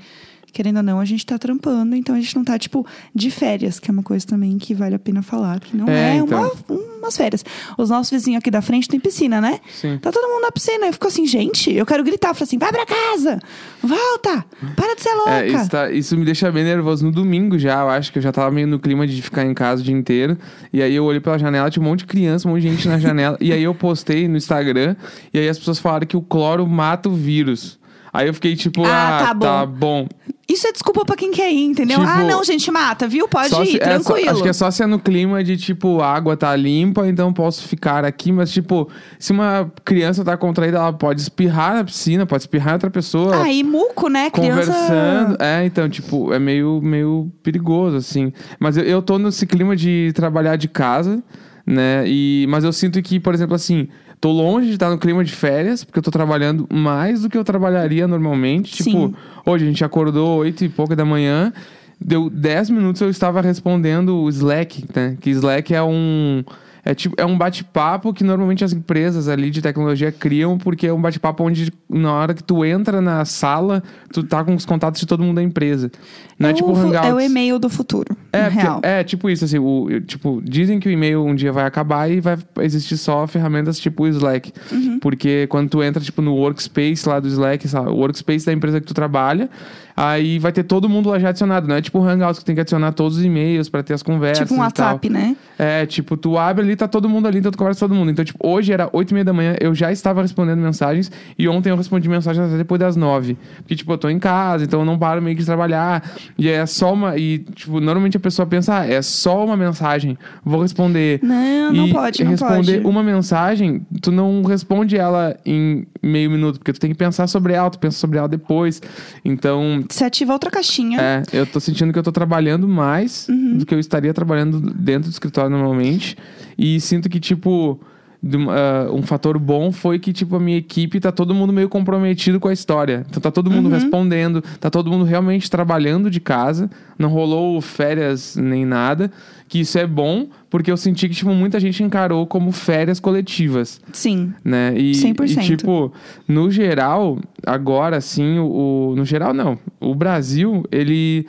Querendo 0.52 0.76
ou 0.78 0.82
não, 0.82 1.00
a 1.00 1.04
gente 1.04 1.25
tá 1.25 1.38
trampando, 1.38 1.96
então 1.96 2.14
a 2.14 2.20
gente 2.20 2.37
não 2.37 2.44
tá, 2.44 2.58
tipo, 2.58 2.87
de 3.14 3.31
férias, 3.31 3.81
que 3.81 3.90
é 3.90 3.93
uma 3.93 4.02
coisa 4.02 4.26
também 4.26 4.58
que 4.58 4.75
vale 4.75 4.94
a 4.94 4.99
pena 4.99 5.22
falar, 5.22 5.58
que 5.60 5.76
não 5.76 5.88
É, 5.88 6.10
é, 6.10 6.16
então. 6.16 6.52
uma, 6.69 6.78
umas 6.99 7.16
férias. 7.16 7.44
Os 7.78 7.88
nossos 7.90 8.10
vizinhos 8.10 8.38
aqui 8.40 8.50
da 8.50 8.60
frente 8.60 8.87
tem 8.88 9.00
piscina, 9.00 9.40
né? 9.40 9.58
Sim. 9.81 9.99
Tá 9.99 10.12
todo 10.12 10.28
mundo 10.28 10.43
na 10.43 10.52
piscina. 10.52 10.87
Eu 10.87 10.93
fico 10.93 11.06
assim, 11.08 11.26
gente, 11.26 11.72
eu 11.72 11.87
quero 11.87 12.04
gritar. 12.04 12.28
Eu 12.28 12.34
falo 12.34 12.44
assim, 12.44 12.58
vai 12.58 12.70
pra 12.70 12.84
casa! 12.87 13.40
Volta! 13.82 14.44
Para 14.76 14.94
de 14.94 15.02
ser 15.02 15.14
louca! 15.14 15.31
É, 15.43 15.49
isso, 15.49 15.69
tá- 15.70 15.90
isso 15.90 16.16
me 16.16 16.25
deixa 16.25 16.50
bem 16.52 16.64
nervoso. 16.64 17.05
No 17.05 17.10
domingo 17.12 17.58
já, 17.58 17.81
eu 17.81 17.88
acho 17.88 18.12
que 18.12 18.19
eu 18.19 18.22
já 18.22 18.31
tava 18.31 18.50
meio 18.50 18.66
no 18.66 18.78
clima 18.78 19.06
de 19.06 19.20
ficar 19.22 19.44
em 19.44 19.55
casa 19.55 19.81
o 19.81 19.84
dia 19.84 19.94
inteiro. 19.94 20.37
E 20.72 20.82
aí 20.82 20.94
eu 20.94 21.05
olhei 21.05 21.20
pela 21.20 21.38
janela, 21.38 21.70
tinha 21.70 21.82
um 21.84 21.88
monte 21.88 22.00
de 22.00 22.06
criança, 22.06 22.46
um 22.46 22.52
monte 22.52 22.62
de 22.62 22.69
gente 22.70 22.87
na 22.88 22.98
janela. 22.98 23.37
e 23.40 23.52
aí 23.52 23.62
eu 23.62 23.75
postei 23.75 24.28
no 24.28 24.37
Instagram, 24.37 24.94
e 25.32 25.38
aí 25.38 25.48
as 25.48 25.58
pessoas 25.58 25.78
falaram 25.78 26.06
que 26.06 26.16
o 26.16 26.22
cloro 26.22 26.66
mata 26.66 27.08
o 27.08 27.14
vírus. 27.14 27.81
Aí 28.12 28.26
eu 28.28 28.34
fiquei 28.34 28.54
tipo, 28.54 28.84
Ah, 28.84 29.20
ah, 29.20 29.26
tá 29.28 29.34
bom. 29.34 29.46
tá 29.46 29.66
bom. 29.66 30.08
Isso 30.48 30.66
é 30.66 30.72
desculpa 30.72 31.02
pra 31.06 31.16
quem 31.16 31.30
quer 31.30 31.50
ir, 31.50 31.64
entendeu? 31.64 31.98
Tipo, 31.98 32.10
ah, 32.10 32.24
não, 32.24 32.44
gente, 32.44 32.70
mata, 32.70 33.08
viu? 33.08 33.26
Pode 33.26 33.54
ir, 33.62 33.66
se- 33.66 33.76
é, 33.80 33.98
só- 34.00 34.12
tranquilo. 34.12 34.30
acho 34.30 34.42
que 34.42 34.48
é 34.50 34.52
só 34.52 34.70
se 34.70 34.82
é 34.82 34.86
no 34.86 34.98
clima 34.98 35.42
de, 35.42 35.56
tipo, 35.56 36.00
a 36.02 36.12
água 36.12 36.36
tá 36.36 36.54
limpa, 36.54 37.08
então 37.08 37.32
posso 37.32 37.66
ficar 37.66 38.04
aqui. 38.04 38.30
Mas, 38.30 38.52
tipo, 38.52 38.86
se 39.18 39.32
uma 39.32 39.72
criança 39.82 40.22
tá 40.22 40.36
contraída, 40.36 40.76
ela 40.76 40.92
pode 40.92 41.22
espirrar 41.22 41.76
na 41.76 41.84
piscina, 41.84 42.26
pode 42.26 42.42
espirrar 42.42 42.70
em 42.70 42.72
outra 42.74 42.90
pessoa. 42.90 43.42
Ah, 43.44 43.50
e 43.50 43.62
muco, 43.62 44.08
né? 44.10 44.28
Criança... 44.28 44.70
Conversando. 44.72 45.36
É, 45.42 45.64
então, 45.64 45.88
tipo, 45.88 46.34
é 46.34 46.38
meio, 46.38 46.80
meio 46.82 47.32
perigoso, 47.42 47.96
assim. 47.96 48.30
Mas 48.60 48.76
eu, 48.76 48.84
eu 48.84 49.00
tô 49.00 49.18
nesse 49.18 49.46
clima 49.46 49.74
de 49.74 50.12
trabalhar 50.14 50.56
de 50.56 50.68
casa, 50.68 51.22
né? 51.66 52.04
E, 52.06 52.44
mas 52.50 52.62
eu 52.62 52.74
sinto 52.74 53.00
que, 53.00 53.18
por 53.18 53.32
exemplo, 53.32 53.54
assim, 53.54 53.88
tô 54.22 54.30
longe 54.30 54.69
de 54.69 54.74
estar 54.74 54.88
no 54.88 54.96
clima 54.96 55.24
de 55.24 55.32
férias, 55.32 55.82
porque 55.82 55.98
eu 55.98 56.02
tô 56.02 56.12
trabalhando 56.12 56.64
mais 56.72 57.22
do 57.22 57.28
que 57.28 57.36
eu 57.36 57.42
trabalharia 57.42 58.06
normalmente. 58.06 58.80
Sim. 58.80 58.84
Tipo, 58.84 59.14
hoje 59.44 59.64
a 59.64 59.66
gente 59.66 59.84
acordou 59.84 60.38
oito 60.38 60.64
e 60.64 60.69
pouca 60.69 60.94
da 60.94 61.04
manhã. 61.04 61.52
Deu 62.00 62.30
10 62.30 62.70
minutos 62.70 63.02
eu 63.02 63.10
estava 63.10 63.40
respondendo 63.40 64.14
o 64.14 64.28
Slack, 64.28 64.84
né? 64.94 65.16
Que 65.20 65.30
Slack 65.30 65.74
é 65.74 65.82
um. 65.82 66.44
É, 66.84 66.94
tipo, 66.96 67.14
é 67.17 67.25
um 67.25 67.38
bate-papo 67.38 68.12
que 68.12 68.25
normalmente 68.25 68.64
as 68.64 68.73
empresas 68.73 69.29
ali 69.29 69.50
de 69.50 69.62
tecnologia 69.62 70.11
criam, 70.11 70.58
porque 70.58 70.88
é 70.88 70.93
um 70.93 71.00
bate-papo 71.00 71.44
onde 71.44 71.73
na 71.88 72.12
hora 72.12 72.34
que 72.34 72.43
tu 72.43 72.64
entra 72.64 73.00
na 73.00 73.25
sala, 73.25 73.84
tu 74.12 74.25
tá 74.25 74.43
com 74.43 74.52
os 74.52 74.67
contatos 74.67 75.00
de 75.00 75.06
todo 75.06 75.23
mundo 75.23 75.37
da 75.37 75.43
empresa. 75.44 75.93
Não 76.37 76.49
é, 76.49 76.50
é, 76.50 76.55
tipo 76.55 76.70
o, 76.70 76.73
o 76.73 76.76
Hangouts. 76.76 77.06
é 77.08 77.14
o 77.14 77.20
e-mail 77.20 77.61
do 77.61 77.69
futuro, 77.69 78.17
É, 78.32 78.44
porque- 78.46 78.58
real. 78.61 78.81
é, 78.82 79.05
tipo 79.05 79.31
isso, 79.31 79.44
assim, 79.44 79.58
o, 79.58 80.00
tipo, 80.00 80.43
dizem 80.44 80.81
que 80.81 80.88
o 80.88 80.90
e-mail 80.90 81.25
um 81.25 81.37
dia 81.37 81.52
vai 81.52 81.64
acabar 81.67 82.11
e 82.11 82.20
vai 82.20 82.37
existir 82.62 82.96
só 82.96 83.29
ferramentas 83.29 83.79
tipo 83.79 84.02
o 84.02 84.08
Slack. 84.08 84.52
Uhum. 84.73 84.99
Porque 84.99 85.46
quando 85.46 85.69
tu 85.70 85.84
entra, 85.84 86.02
tipo, 86.02 86.20
no 86.20 86.34
workspace 86.34 87.08
lá 87.08 87.20
do 87.20 87.29
Slack, 87.29 87.69
sabe, 87.69 87.90
o 87.90 87.94
workspace 87.94 88.44
da 88.44 88.52
empresa 88.52 88.81
que 88.81 88.87
tu 88.88 88.94
trabalha, 88.94 89.49
aí 89.96 90.38
vai 90.38 90.52
ter 90.52 90.62
todo 90.62 90.88
mundo 90.88 91.10
lá 91.10 91.18
já 91.18 91.28
adicionado, 91.30 91.68
não 91.68 91.76
é 91.76 91.82
tipo 91.82 91.98
o 91.98 92.06
Hangouts 92.06 92.38
que 92.38 92.44
tem 92.44 92.54
que 92.54 92.60
adicionar 92.60 92.92
todos 92.92 93.18
os 93.18 93.24
e-mails 93.24 93.68
pra 93.68 93.82
ter 93.82 93.94
as 93.94 94.02
conversas 94.02 94.46
Tipo 94.46 94.55
um. 94.55 94.62
WhatsApp, 94.62 95.08
né? 95.08 95.36
É, 95.58 95.86
tipo, 95.86 96.17
tu 96.17 96.38
abre 96.38 96.64
ali, 96.64 96.76
tá 96.76 96.88
todo 96.88 97.08
mundo 97.08 97.28
ali, 97.28 97.38
então 97.38 97.52
tu 97.52 97.58
conversa 97.58 97.81
com 97.81 97.88
todo 97.88 97.96
mundo. 97.96 98.10
Então, 98.10 98.24
tipo, 98.24 98.38
hoje 98.46 98.72
era 98.72 98.88
8 98.93 99.10
e 99.10 99.14
meia 99.14 99.24
da 99.24 99.32
manhã, 99.32 99.56
eu 99.60 99.74
já 99.74 99.93
estava 99.93 100.22
respondendo 100.22 100.58
mensagens 100.58 101.10
e 101.38 101.48
ontem 101.48 101.70
eu 101.70 101.76
respondi 101.76 102.08
mensagens 102.08 102.46
até 102.48 102.56
depois 102.56 102.81
das 102.81 102.96
9. 102.96 103.36
Porque, 103.58 103.76
tipo, 103.76 103.93
eu 103.93 103.98
tô 103.98 104.08
em 104.08 104.19
casa, 104.19 104.64
então 104.64 104.81
eu 104.81 104.86
não 104.86 104.98
paro 104.98 105.20
meio 105.22 105.36
que 105.36 105.43
de 105.43 105.46
trabalhar. 105.46 106.02
E 106.38 106.48
é 106.48 106.64
só 106.67 106.93
uma. 106.93 107.17
E, 107.17 107.38
tipo, 107.55 107.81
normalmente 107.81 108.17
a 108.17 108.20
pessoa 108.20 108.46
pensa, 108.46 108.78
ah, 108.81 108.86
é 108.86 109.02
só 109.02 109.44
uma 109.44 109.56
mensagem, 109.56 110.17
vou 110.44 110.62
responder. 110.62 111.20
Não, 111.22 111.72
não 111.72 111.86
e 111.88 111.93
pode, 111.93 112.24
não 112.24 112.31
responder 112.31 112.76
pode. 112.78 112.86
uma 112.86 113.02
mensagem, 113.02 113.86
tu 114.00 114.10
não 114.10 114.43
responde 114.43 114.96
ela 114.96 115.36
em 115.44 115.86
meio 116.02 116.31
minuto, 116.31 116.58
porque 116.58 116.72
tu 116.72 116.81
tem 116.81 116.90
que 116.90 116.96
pensar 116.96 117.26
sobre 117.26 117.52
ela, 117.52 117.70
tu 117.70 117.78
pensa 117.78 117.98
sobre 117.98 118.19
ela 118.19 118.28
depois. 118.28 118.81
Então, 119.24 119.81
Você 119.89 120.05
ativa 120.05 120.32
outra 120.32 120.51
caixinha. 120.51 121.01
é, 121.01 121.22
eu 121.32 121.46
tô 121.46 121.58
sentindo 121.60 121.93
que 121.93 121.98
eu 121.98 122.03
tô 122.03 122.12
trabalhando 122.12 122.67
mais 122.69 123.27
Uhum. 123.29 123.58
do 123.58 123.67
que 123.67 123.74
eu 123.74 123.79
estaria 123.79 124.12
trabalhando 124.12 124.60
dentro 124.60 125.08
do 125.08 125.12
escritório 125.12 125.51
normalmente. 125.51 126.17
E 126.58 126.81
sinto 126.81 127.08
que, 127.08 127.19
tipo, 127.20 127.81
de 128.22 128.36
ah, 128.48 128.88
um 128.93 129.02
fator 129.02 129.36
bom 129.38 129.72
foi 129.72 129.98
que, 129.98 130.12
tipo, 130.12 130.36
a 130.36 130.41
minha 130.41 130.56
equipe 130.58 131.00
tá 131.00 131.10
todo 131.10 131.34
mundo 131.34 131.52
meio 131.52 131.69
comprometido 131.69 132.38
com 132.38 132.46
a 132.48 132.52
história. 132.52 133.05
Então 133.10 133.20
tá 133.20 133.31
todo 133.32 133.50
mundo 133.50 133.67
Uhum. 133.67 133.72
respondendo, 133.72 134.43
tá 134.60 134.70
todo 134.70 134.91
mundo 134.91 135.05
realmente 135.05 135.50
trabalhando 135.50 136.08
de 136.08 136.20
casa. 136.20 136.70
Não 136.98 137.08
rolou 137.08 137.60
férias 137.60 138.36
nem 138.36 138.64
nada. 138.64 139.10
Que 139.48 139.60
isso 139.60 139.76
é 139.79 139.86
bom, 139.86 140.29
porque 140.48 140.70
eu 140.70 140.76
senti 140.79 141.08
que, 141.08 141.14
tipo, 141.14 141.31
muita 141.34 141.58
gente 141.60 141.82
encarou 141.82 142.26
como 142.26 142.52
férias 142.52 142.98
coletivas 142.98 143.81
Sim. 143.93 144.32
né? 144.44 144.72
E, 144.76 144.93
100%. 144.93 145.31
e, 145.43 145.56
tipo, 145.56 145.93
no 146.26 146.50
geral, 146.50 147.19
agora 147.44 148.00
sim, 148.00 148.38
o, 148.38 148.46
o- 148.93 148.96
no 148.96 149.05
geral 149.05 149.34
não. 149.34 149.58
O 149.81 149.94
Brasil, 149.94 150.62
ele 150.72 151.26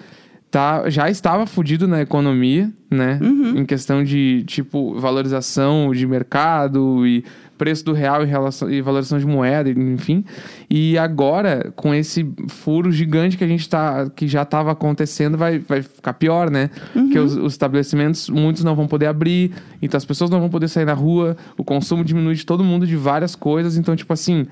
tá, 0.54 0.88
já 0.88 1.10
estava 1.10 1.48
fudido 1.48 1.88
na 1.88 2.00
economia, 2.00 2.72
né? 2.88 3.18
Uhum. 3.20 3.58
Em 3.58 3.66
questão 3.66 4.04
de, 4.04 4.44
tipo, 4.46 4.94
valorização 5.00 5.92
de 5.92 6.06
mercado 6.06 7.08
e 7.08 7.26
preço 7.58 7.84
do 7.84 7.92
real 7.92 8.22
e, 8.22 8.28
relação, 8.28 8.70
e 8.70 8.80
valorização 8.80 9.18
de 9.18 9.26
moeda, 9.26 9.72
enfim. 9.72 10.24
E 10.70 10.96
agora, 10.96 11.74
com 11.76 11.92
esse 11.92 12.24
furo 12.50 12.92
gigante 12.92 13.36
que 13.36 13.44
a 13.44 13.48
gente 13.48 13.68
tá, 13.68 14.08
que 14.16 14.28
já 14.28 14.44
estava 14.44 14.72
acontecendo, 14.72 15.40
vai, 15.40 15.58
vai 15.58 15.82
ficar 15.82 16.14
pior, 16.14 16.52
né? 16.52 16.70
Porque 16.94 17.18
os, 17.18 17.36
os 17.36 17.54
estabelecimentos, 17.54 18.30
muitos 18.30 18.64
não 18.64 18.76
vão 18.76 18.86
poder 18.86 19.08
abrir, 19.08 19.54
então 19.82 19.98
as 19.98 20.06
pessoas 20.06 20.30
não 20.30 20.40
vão 20.40 20.50
poder 20.50 20.68
sair 20.68 20.86
na 20.86 20.94
rua, 20.94 21.36
o 21.58 21.64
consumo 21.64 22.04
diminui 22.04 22.36
de 22.36 22.46
todo 22.46 22.64
mundo 22.64 22.86
de 22.86 22.96
várias 22.96 23.36
coisas, 23.36 23.76
então, 23.76 23.96
tipo 23.96 24.14
assim. 24.14 24.46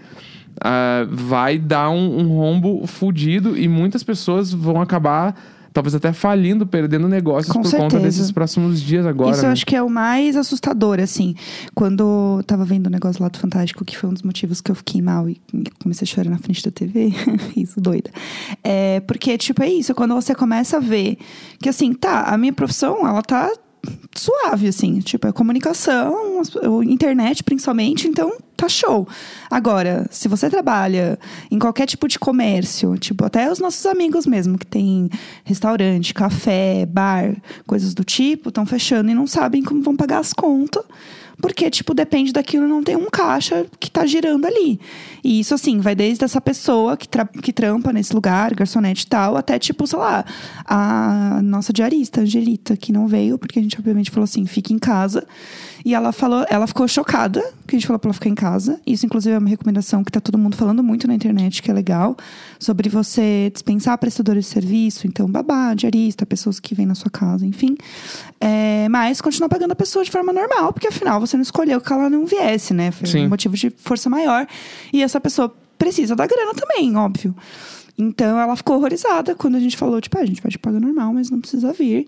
ah, 0.60 1.06
vai 1.12 1.60
dar 1.60 1.92
um, 1.92 2.22
um 2.22 2.28
rombo 2.30 2.88
fudido 2.88 3.56
e 3.56 3.68
muitas 3.68 4.02
pessoas 4.02 4.52
vão 4.52 4.82
acabar 4.82 5.36
talvez 5.74 5.96
até 5.96 6.12
falindo, 6.12 6.66
perdendo 6.66 7.08
negócios 7.08 7.52
Com 7.52 7.62
por 7.62 7.72
conta 7.72 7.82
certeza. 7.82 8.04
desses 8.04 8.32
próximos 8.32 8.82
dias 8.82 9.06
agora. 9.06 9.32
Isso 9.32 9.42
eu 9.42 9.48
né? 9.48 9.54
acho 9.54 9.66
que 9.66 9.76
é 9.76 9.82
o 9.82 9.90
mais 9.90 10.36
assustador, 10.36 11.00
assim. 11.00 11.36
Quando 11.74 12.38
eu 12.38 12.44
tava 12.44 12.66
vendo 12.66 12.88
o 12.88 12.90
negócio 12.90 13.22
lá 13.22 13.30
do 13.30 13.38
Fantástico, 13.38 13.86
que 13.86 13.98
foi 13.98 14.10
um 14.10 14.14
dos 14.14 14.24
motivos 14.24 14.62
que 14.62 14.72
eu 14.72 14.76
fiquei 14.76 15.02
mal 15.02 15.30
e 15.30 15.42
comecei 15.82 16.06
a 16.06 16.08
chorar 16.08 16.30
na 16.30 16.38
frente 16.38 16.64
da 16.64 16.72
TV. 16.72 17.14
isso, 17.56 17.80
doida. 17.80 18.12
É, 18.64 19.00
porque, 19.02 19.38
tipo, 19.38 19.64
é 19.64 19.70
isso. 19.70 19.94
Quando 19.96 20.14
você 20.14 20.36
começa 20.36 20.78
a 20.78 20.80
ver 20.80 21.18
que, 21.60 21.70
assim, 21.70 21.94
tá, 21.94 22.24
a 22.24 22.38
minha 22.38 22.54
profissão, 22.54 23.08
ela 23.08 23.22
tá 23.22 23.52
suave, 24.16 24.68
assim. 24.68 25.00
Tipo, 25.00 25.28
é 25.28 25.32
comunicação, 25.32 26.42
internet 26.84 27.44
principalmente, 27.44 28.08
então 28.08 28.32
tá 28.62 28.70
show. 28.70 29.08
Agora, 29.50 30.08
se 30.10 30.28
você 30.28 30.50
trabalha 30.50 31.18
em 31.50 31.58
qualquer 31.58 31.86
tipo 31.86 32.08
de 32.08 32.18
comércio, 32.18 32.98
tipo, 32.98 33.26
até 33.26 33.52
os 33.52 33.60
nossos 33.60 33.86
amigos 33.86 34.26
mesmo, 34.26 34.58
que 34.58 34.66
tem 34.66 35.10
restaurante, 35.44 36.14
café, 36.14 36.86
bar, 36.86 37.36
coisas 37.66 37.94
do 37.94 38.04
tipo, 38.04 38.50
estão 38.50 38.66
fechando 38.66 39.10
e 39.10 39.14
não 39.14 39.28
sabem 39.28 39.64
como 39.64 39.82
vão 39.82 39.96
pagar 39.96 40.20
as 40.20 40.34
contas. 40.34 40.84
Porque, 41.42 41.70
tipo, 41.70 41.94
depende 41.94 42.32
daquilo, 42.32 42.68
não 42.68 42.84
tem 42.84 42.96
um 42.96 43.10
caixa 43.10 43.66
que 43.80 43.90
tá 43.90 44.06
girando 44.06 44.46
ali. 44.46 44.80
E 45.24 45.40
isso, 45.40 45.54
assim, 45.54 45.80
vai 45.80 45.96
desde 45.96 46.24
essa 46.24 46.40
pessoa 46.40 46.96
que, 46.96 47.08
tra- 47.08 47.26
que 47.26 47.52
trampa 47.52 47.92
nesse 47.92 48.14
lugar, 48.14 48.54
garçonete 48.54 49.04
e 49.04 49.08
tal, 49.08 49.36
até, 49.36 49.58
tipo, 49.58 49.88
sei 49.88 50.00
lá, 50.00 50.24
a 50.66 51.42
nossa 51.44 51.74
diarista, 51.74 52.22
Angelita, 52.22 52.78
que 52.78 52.92
não 52.92 53.08
veio, 53.08 53.38
porque 53.38 53.60
a 53.60 53.62
gente, 53.62 53.78
obviamente, 53.78 54.12
falou 54.12 54.26
assim, 54.26 54.46
fique 54.46 54.74
em 54.74 54.80
casa. 54.80 55.26
E 55.84 55.96
ela 55.96 56.12
falou, 56.12 56.46
ela 56.48 56.68
ficou 56.68 56.88
chocada 56.88 57.42
que 57.68 57.76
a 57.76 57.80
gente 57.80 57.88
falou 57.88 57.98
pra 57.98 58.10
ela 58.10 58.14
ficar 58.14 58.30
em 58.30 58.36
casa. 58.36 58.80
Isso, 58.86 59.06
inclusive, 59.06 59.34
é 59.36 59.40
uma 59.40 59.50
recomendação 59.50 60.04
que 60.04 60.12
tá 60.12 60.20
todo 60.20 60.38
mundo 60.38 60.56
falando 60.56 60.84
muito 60.84 61.08
na 61.08 61.16
internet, 61.16 61.62
que 61.64 61.72
é 61.72 61.74
legal, 61.74 62.16
sobre 62.60 62.88
você 62.88 63.50
dispensar 63.52 63.98
prestadores 63.98 64.46
de 64.46 64.52
serviço, 64.52 65.08
então, 65.08 65.28
babá, 65.28 65.74
diarista, 65.74 66.26
pessoas 66.26 66.60
que 66.60 66.76
vêm 66.76 66.86
na 66.86 66.94
sua 66.94 67.10
casa, 67.10 67.46
enfim. 67.46 67.76
É, 68.40 68.88
mas 68.90 69.22
continuar 69.22 69.50
pagando 69.50 69.72
a 69.72 69.76
pessoa 69.76 70.06
de 70.06 70.12
forma 70.12 70.32
normal, 70.32 70.72
porque 70.74 70.88
afinal 70.88 71.20
você 71.20 71.31
não 71.36 71.44
escolheu 71.44 71.80
que 71.82 71.92
ela 71.92 72.10
não 72.10 72.26
viesse, 72.26 72.74
né? 72.74 72.92
Foi 72.92 73.08
Sim. 73.08 73.26
um 73.26 73.30
motivo 73.30 73.56
de 73.56 73.70
força 73.70 74.10
maior. 74.10 74.48
E 74.92 75.02
essa 75.02 75.20
pessoa 75.20 75.54
precisa 75.78 76.16
da 76.16 76.26
grana 76.28 76.54
também, 76.54 76.96
óbvio. 76.96 77.36
Então 77.98 78.40
ela 78.40 78.56
ficou 78.56 78.78
horrorizada 78.78 79.36
quando 79.36 79.56
a 79.56 79.60
gente 79.60 79.78
falou, 79.78 80.02
tipo, 80.02 80.18
ah, 80.18 80.22
a 80.22 80.26
gente 80.26 80.42
vai 80.42 80.52
te 80.52 80.58
pagar 80.58 80.80
normal, 80.80 81.14
mas 81.14 81.30
não 81.30 81.40
precisa 81.40 81.74
vir. 81.74 82.08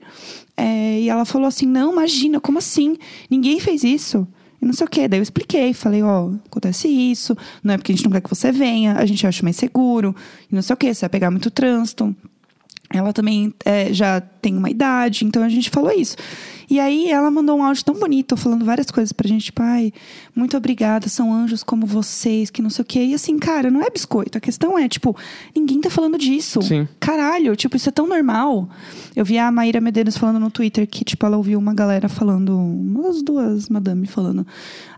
É, 0.56 1.00
e 1.00 1.10
ela 1.10 1.26
falou 1.26 1.48
assim: 1.48 1.66
não, 1.66 1.92
imagina, 1.92 2.40
como 2.40 2.58
assim? 2.58 2.98
Ninguém 3.30 3.60
fez 3.60 3.84
isso. 3.84 4.28
E 4.62 4.66
não 4.66 4.74
sei 4.74 4.88
o 4.88 4.90
quê. 4.90 5.08
Daí 5.08 5.20
eu 5.20 5.24
expliquei, 5.24 5.74
falei, 5.74 6.02
ó, 6.02 6.32
acontece 6.46 6.88
isso, 6.88 7.36
não 7.62 7.74
é 7.74 7.78
porque 7.78 7.92
a 7.92 7.96
gente 7.96 8.06
não 8.06 8.12
quer 8.12 8.22
que 8.22 8.30
você 8.30 8.52
venha, 8.52 8.94
a 8.94 9.06
gente 9.06 9.28
acha 9.28 9.44
mais 9.44 9.58
seguro, 9.58 10.16
e 10.50 10.56
não 10.56 10.62
sei 10.62 10.74
o 10.74 10.78
quê, 10.78 10.94
você 10.94 11.02
vai 11.02 11.10
pegar 11.10 11.30
muito 11.30 11.52
trânsito. 11.52 12.16
Ela 12.90 13.12
também 13.12 13.54
é, 13.66 13.92
já 13.92 14.22
tem 14.22 14.56
uma 14.56 14.70
idade, 14.70 15.26
então 15.26 15.44
a 15.44 15.50
gente 15.50 15.70
falou 15.70 15.92
isso. 15.92 16.16
E 16.74 16.80
aí 16.80 17.12
ela 17.12 17.30
mandou 17.30 17.56
um 17.60 17.64
áudio 17.64 17.86
tão 17.86 17.94
bonito, 17.94 18.36
falando 18.36 18.66
várias 18.66 18.90
coisas 18.90 19.14
pra 19.14 19.28
gente, 19.28 19.46
tipo, 19.46 19.62
ai, 19.62 19.94
muito 20.36 20.58
obrigada, 20.58 21.08
são 21.08 21.32
anjos 21.32 21.62
como 21.62 21.86
vocês, 21.86 22.50
que 22.50 22.64
não 22.64 22.70
sei 22.72 22.82
o 22.82 22.86
quê. 22.86 23.06
E 23.06 23.14
assim, 23.14 23.38
cara, 23.38 23.70
não 23.70 23.80
é 23.80 23.92
biscoito. 23.92 24.40
A 24.40 24.42
questão 24.42 24.76
é, 24.76 24.88
tipo, 24.88 25.16
ninguém 25.56 25.80
tá 25.80 25.92
falando 25.92 26.18
disso. 26.18 26.64
Sim. 26.64 26.88
Caralho, 27.00 27.56
tipo, 27.56 27.78
isso 27.78 27.90
é 27.90 27.92
tão 27.92 28.08
normal. 28.08 28.68
Eu 29.16 29.24
vi 29.24 29.38
a 29.38 29.52
Maíra 29.52 29.80
Medeiros 29.80 30.18
falando 30.18 30.40
no 30.40 30.50
Twitter 30.50 30.88
que, 30.88 31.06
tipo, 31.06 31.24
ela 31.28 31.38
ouviu 31.38 31.60
uma 31.60 31.76
galera 31.76 32.10
falando, 32.10 32.58
umas 32.58 33.22
duas 33.22 33.70
madame 33.70 34.08
falando, 34.08 34.44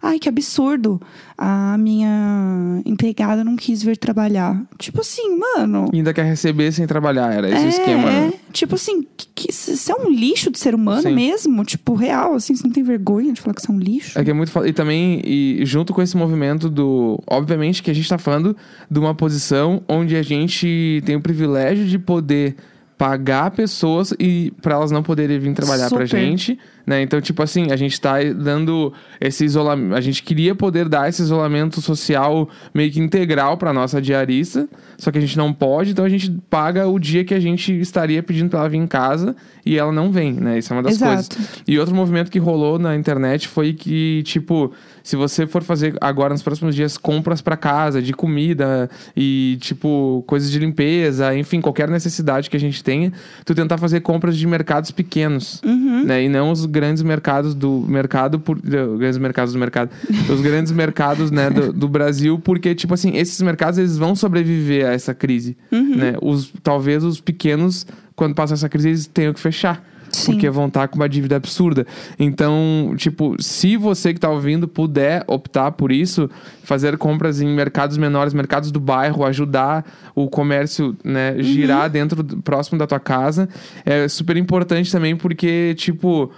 ai, 0.01 0.17
que 0.17 0.29
absurdo. 0.29 1.01
A 1.37 1.77
minha 1.77 2.81
empregada 2.85 3.43
não 3.43 3.57
quis 3.57 3.83
vir 3.83 3.97
trabalhar. 3.97 4.63
Tipo 4.79 5.01
assim, 5.01 5.37
mano. 5.37 5.89
E 5.91 5.97
ainda 5.97 6.13
quer 6.13 6.23
receber 6.23 6.71
sem 6.71 6.87
trabalhar, 6.87 7.33
era 7.33 7.49
esse 7.49 7.65
o 7.65 7.65
É, 7.65 7.67
esquema, 7.67 8.09
né? 8.09 8.33
Tipo 8.53 8.75
assim, 8.75 9.05
que, 9.17 9.27
que, 9.35 9.51
você 9.51 9.91
é 9.91 9.95
um 9.95 10.09
lixo 10.09 10.49
de 10.49 10.57
ser 10.57 10.73
humano 10.73 11.01
Sim. 11.01 11.13
mesmo? 11.13 11.64
Tipo, 11.65 11.95
real, 11.95 12.35
assim, 12.35 12.55
você 12.55 12.63
não 12.63 12.71
tem 12.71 12.83
vergonha 12.83 13.33
de 13.33 13.41
falar 13.41 13.53
que 13.53 13.61
você 13.61 13.71
é 13.71 13.73
um 13.73 13.79
lixo? 13.79 14.19
É 14.19 14.23
que 14.23 14.29
é 14.29 14.33
muito 14.33 14.51
foda. 14.51 14.67
E 14.67 14.73
também, 14.73 15.21
e 15.25 15.65
junto 15.65 15.93
com 15.93 16.01
esse 16.01 16.15
movimento 16.15 16.69
do. 16.69 17.21
Obviamente 17.27 17.81
que 17.81 17.91
a 17.91 17.93
gente 17.93 18.07
tá 18.07 18.17
falando 18.17 18.55
de 18.89 18.99
uma 18.99 19.15
posição 19.15 19.81
onde 19.87 20.15
a 20.15 20.21
gente 20.21 21.01
tem 21.05 21.15
o 21.15 21.21
privilégio 21.21 21.85
de 21.85 21.97
poder 21.97 22.55
pagar 22.97 23.51
pessoas 23.51 24.13
e 24.19 24.53
para 24.61 24.75
elas 24.75 24.91
não 24.91 25.03
poderem 25.03 25.37
vir 25.37 25.53
trabalhar 25.53 25.89
pra 25.89 26.05
Super. 26.05 26.07
gente, 26.07 26.57
né? 26.85 27.01
Então, 27.01 27.19
tipo 27.19 27.41
assim, 27.41 27.71
a 27.71 27.75
gente 27.75 27.99
tá 27.99 28.15
dando 28.23 28.93
esse 29.19 29.45
isolamento, 29.45 29.95
a 29.95 30.01
gente 30.01 30.23
queria 30.23 30.53
poder 30.53 30.87
dar 30.87 31.09
esse 31.09 31.21
isolamento 31.21 31.81
social 31.81 32.49
meio 32.73 32.91
que 32.91 32.99
integral 32.99 33.57
pra 33.57 33.73
nossa 33.73 34.01
diarista, 34.01 34.67
só 34.97 35.11
que 35.11 35.17
a 35.17 35.21
gente 35.21 35.37
não 35.37 35.51
pode, 35.51 35.91
então 35.91 36.05
a 36.05 36.09
gente 36.09 36.31
paga 36.49 36.87
o 36.87 36.99
dia 36.99 37.23
que 37.23 37.33
a 37.33 37.39
gente 37.39 37.73
estaria 37.79 38.21
pedindo 38.21 38.49
pra 38.49 38.59
ela 38.59 38.69
vir 38.69 38.77
em 38.77 38.87
casa 38.87 39.35
e 39.65 39.77
ela 39.77 39.91
não 39.91 40.11
vem, 40.11 40.33
né? 40.33 40.59
Isso 40.59 40.71
é 40.71 40.75
uma 40.75 40.83
das 40.83 40.93
Exato. 40.93 41.35
coisas. 41.35 41.63
E 41.67 41.79
outro 41.79 41.95
movimento 41.95 42.29
que 42.29 42.37
rolou 42.37 42.77
na 42.77 42.95
internet 42.95 43.47
foi 43.47 43.73
que, 43.73 44.21
tipo, 44.23 44.71
se 45.03 45.15
você 45.15 45.47
for 45.47 45.63
fazer 45.63 45.95
agora 45.99 46.33
nos 46.33 46.43
próximos 46.43 46.75
dias 46.75 46.97
compras 46.97 47.41
pra 47.41 47.57
casa, 47.57 48.01
de 48.01 48.13
comida 48.13 48.89
e, 49.15 49.57
tipo, 49.59 50.23
coisas 50.27 50.51
de 50.51 50.59
limpeza, 50.59 51.35
enfim, 51.35 51.61
qualquer 51.61 51.89
necessidade 51.89 52.49
que 52.49 52.55
a 52.55 52.59
gente 52.59 52.83
tenha, 52.83 53.11
tu 53.43 53.55
tentar 53.55 53.77
fazer 53.77 54.01
compras 54.01 54.37
de 54.37 54.45
mercados 54.45 54.91
pequenos, 54.91 55.61
né? 56.05 56.23
E 56.23 56.29
não 56.29 56.51
os 56.51 56.65
grandes 56.75 57.01
mercados 57.01 57.55
do 57.55 57.85
mercado, 57.87 58.39
por, 58.39 58.57
eh, 58.57 58.97
grandes 58.97 59.17
mercados 59.17 59.53
do 59.53 59.59
mercado, 59.59 59.89
os 60.29 60.41
grandes 60.41 60.71
mercados, 60.73 61.31
né, 61.31 61.49
do, 61.49 61.71
do 61.73 61.87
Brasil, 61.87 62.37
porque, 62.39 62.75
tipo 62.75 62.93
assim, 62.93 63.15
esses 63.17 63.41
mercados, 63.41 63.79
eles 63.79 63.97
vão 63.97 64.15
sobreviver 64.15 64.85
a 64.85 64.91
essa 64.93 65.13
crise, 65.13 65.55
né? 65.71 66.15
Os, 66.21 66.51
talvez 66.61 67.03
os 67.03 67.19
pequenos, 67.21 67.87
quando 68.15 68.35
passar 68.35 68.55
essa 68.55 68.67
crise, 68.69 68.89
eles 68.89 69.07
tenham 69.07 69.33
que 69.33 69.39
fechar. 69.39 69.83
Sim. 70.11 70.33
Porque 70.33 70.49
vão 70.49 70.67
estar 70.67 70.87
com 70.87 70.95
uma 70.95 71.09
dívida 71.09 71.35
absurda. 71.35 71.85
Então, 72.17 72.93
tipo, 72.95 73.35
se 73.37 73.75
você 73.75 74.13
que 74.13 74.19
tá 74.19 74.29
ouvindo 74.29 74.65
puder 74.65 75.25
optar 75.27 75.71
por 75.73 75.91
isso, 75.91 76.29
fazer 76.63 76.97
compras 76.97 77.41
em 77.41 77.47
mercados 77.53 77.97
menores, 77.97 78.33
mercados 78.33 78.71
do 78.71 78.79
bairro, 78.79 79.25
ajudar 79.25 79.85
o 80.15 80.29
comércio, 80.29 80.95
né, 81.03 81.35
girar 81.39 81.89
dentro, 81.89 82.23
do- 82.23 82.41
próximo 82.41 82.77
da 82.79 82.87
tua 82.87 82.99
casa, 82.99 83.49
é 83.85 84.07
super 84.07 84.37
importante 84.37 84.89
também 84.89 85.17
porque, 85.17 85.73
tipo. 85.77 86.31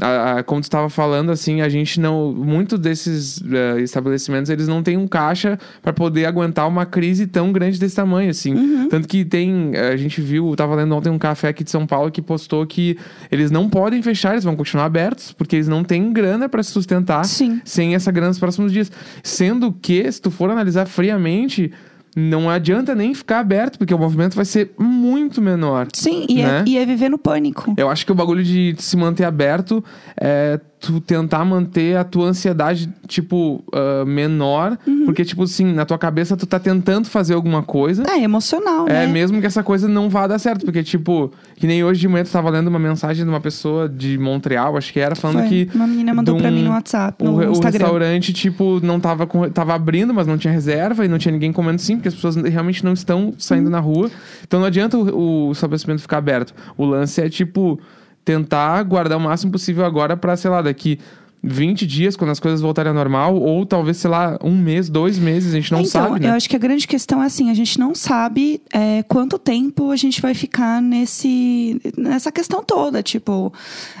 A- 0.00 0.38
a- 0.38 0.42
como 0.42 0.60
tu 0.60 0.64
estava 0.64 0.88
falando, 0.88 1.30
assim, 1.30 1.60
a 1.60 1.68
gente 1.68 2.00
não. 2.00 2.32
Muitos 2.32 2.78
desses 2.78 3.42
eh, 3.52 3.80
estabelecimentos 3.82 4.50
eles 4.50 4.66
não 4.66 4.82
têm 4.82 4.96
um 4.96 5.06
caixa 5.06 5.58
para 5.82 5.92
poder 5.92 6.24
aguentar 6.24 6.66
uma 6.66 6.86
crise 6.86 7.26
tão 7.26 7.52
grande 7.52 7.78
desse 7.78 7.94
tamanho, 7.96 8.30
assim. 8.30 8.88
Tanto 8.88 9.06
que 9.06 9.24
tem. 9.24 9.70
eh, 9.74 9.92
A 9.92 9.96
gente 9.96 10.20
viu, 10.20 10.48
eu 10.48 10.56
tava 10.56 10.74
lendo 10.74 10.94
ontem 10.96 11.10
um 11.10 11.18
café 11.18 11.48
aqui 11.48 11.62
de 11.62 11.70
São 11.70 11.86
Paulo 11.86 12.10
que 12.10 12.22
postou 12.22 12.66
que 12.66 12.96
eles 13.30 13.50
não 13.50 13.68
podem 13.68 14.00
fechar, 14.02 14.32
eles 14.32 14.44
vão 14.44 14.56
continuar 14.56 14.86
abertos, 14.86 15.32
porque 15.32 15.56
eles 15.56 15.68
não 15.68 15.84
têm 15.84 16.12
grana 16.12 16.48
para 16.48 16.62
se 16.62 16.70
sustentar 16.70 17.24
Sim. 17.24 17.60
sem 17.64 17.94
essa 17.94 18.10
grana 18.10 18.28
nos 18.28 18.38
próximos 18.38 18.72
dias. 18.72 18.90
Sendo 19.22 19.72
que, 19.72 20.10
se 20.10 20.20
tu 20.22 20.30
for 20.30 20.50
analisar 20.50 20.86
friamente, 20.86 21.70
não 22.16 22.50
adianta 22.50 22.94
nem 22.94 23.14
ficar 23.14 23.40
aberto, 23.40 23.78
porque 23.78 23.94
o 23.94 23.98
movimento 23.98 24.34
vai 24.34 24.44
ser 24.44 24.72
muito 24.78 25.40
menor. 25.40 25.88
Sim, 25.94 26.26
e, 26.28 26.42
Né? 26.42 26.62
é, 26.66 26.68
e 26.68 26.78
é 26.78 26.84
viver 26.84 27.08
no 27.08 27.18
pânico. 27.18 27.74
Eu 27.76 27.88
acho 27.88 28.04
que 28.04 28.12
o 28.12 28.14
bagulho 28.14 28.42
de 28.42 28.74
se 28.78 28.96
manter 28.96 29.24
aberto 29.24 29.82
é 30.16 30.60
tu 30.82 31.00
tentar 31.00 31.44
manter 31.44 31.96
a 31.96 32.02
tua 32.02 32.26
ansiedade, 32.26 32.92
tipo, 33.06 33.62
ah, 33.72 34.04
menor. 34.04 34.76
Uhum. 34.84 35.04
Porque, 35.04 35.24
tipo 35.24 35.44
assim, 35.44 35.72
na 35.72 35.84
tua 35.84 35.96
cabeça 35.96 36.36
tu 36.36 36.44
tá 36.44 36.58
tentando 36.58 37.08
fazer 37.08 37.34
alguma 37.34 37.62
coisa. 37.62 38.02
É 38.08 38.20
emocional, 38.20 38.88
É, 38.88 39.06
né? 39.06 39.06
mesmo 39.06 39.40
que 39.40 39.46
essa 39.46 39.62
coisa 39.62 39.86
não 39.86 40.10
vá 40.10 40.26
dar 40.26 40.40
certo. 40.40 40.64
Porque, 40.64 40.82
tipo, 40.82 41.30
que 41.54 41.68
nem 41.68 41.84
hoje 41.84 42.00
de 42.00 42.08
manhã 42.08 42.24
tu 42.24 42.32
tava 42.32 42.50
lendo 42.50 42.66
uma 42.66 42.80
mensagem 42.80 43.24
de 43.24 43.30
uma 43.30 43.40
pessoa 43.40 43.88
de 43.88 44.18
Montreal, 44.18 44.76
acho 44.76 44.92
que 44.92 44.98
era, 44.98 45.14
falando 45.14 45.38
Foi. 45.46 45.48
que. 45.48 45.70
Uma 45.72 45.86
menina 45.86 46.12
mandou 46.12 46.34
de 46.34 46.42
pra 46.42 46.50
um- 46.50 46.54
mim 46.54 46.64
no 46.64 46.70
WhatsApp, 46.70 47.22
o, 47.22 47.26
no 47.30 47.36
o 47.38 47.52
Instagram. 47.52 47.78
restaurante, 47.84 48.32
tipo, 48.32 48.80
não 48.82 48.98
tava, 48.98 49.24
com, 49.24 49.48
tava 49.50 49.74
abrindo, 49.74 50.12
mas 50.12 50.26
não 50.26 50.36
tinha 50.36 50.52
reserva 50.52 51.04
e 51.04 51.08
não 51.08 51.16
tinha 51.16 51.30
ninguém 51.30 51.52
comendo 51.52 51.80
sim, 51.80 51.94
porque 51.94 52.08
as 52.08 52.14
pessoas 52.14 52.34
realmente 52.34 52.84
não 52.84 52.92
estão 52.92 53.32
saindo 53.38 53.66
Uhum. 53.66 53.70
na 53.70 53.78
rua. 53.78 54.10
Então 54.44 54.58
não 54.58 54.66
adianta 54.66 54.98
o, 54.98 55.48
o 55.48 55.52
estabelecimento 55.52 56.00
ficar 56.02 56.18
aberto. 56.18 56.52
O 56.76 56.84
lance 56.84 57.20
é, 57.20 57.28
tipo, 57.28 57.78
tentar 58.24 58.82
guardar 58.82 59.18
o 59.18 59.20
máximo 59.20 59.52
possível 59.52 59.84
agora 59.84 60.16
pra, 60.16 60.36
sei 60.36 60.50
lá, 60.50 60.62
daqui 60.62 60.98
20 61.44 61.86
dias, 61.88 62.16
quando 62.16 62.30
as 62.30 62.38
coisas 62.38 62.60
voltarem 62.60 62.90
ao 62.90 62.94
normal, 62.94 63.34
ou 63.34 63.66
talvez, 63.66 63.96
sei 63.96 64.08
lá, 64.08 64.38
um 64.44 64.56
mês, 64.56 64.88
dois 64.88 65.18
meses, 65.18 65.52
a 65.52 65.56
gente 65.56 65.72
não 65.72 65.80
então, 65.80 65.90
sabe, 65.90 66.20
né? 66.20 66.28
eu 66.28 66.34
acho 66.34 66.48
que 66.48 66.54
a 66.54 66.58
grande 66.58 66.86
questão 66.86 67.20
é 67.20 67.26
assim, 67.26 67.50
a 67.50 67.54
gente 67.54 67.80
não 67.80 67.96
sabe 67.96 68.62
é, 68.72 69.02
quanto 69.02 69.40
tempo 69.40 69.90
a 69.90 69.96
gente 69.96 70.22
vai 70.22 70.34
ficar 70.34 70.80
nesse, 70.80 71.80
nessa 71.96 72.30
questão 72.30 72.62
toda. 72.62 73.02
Tipo, 73.02 73.52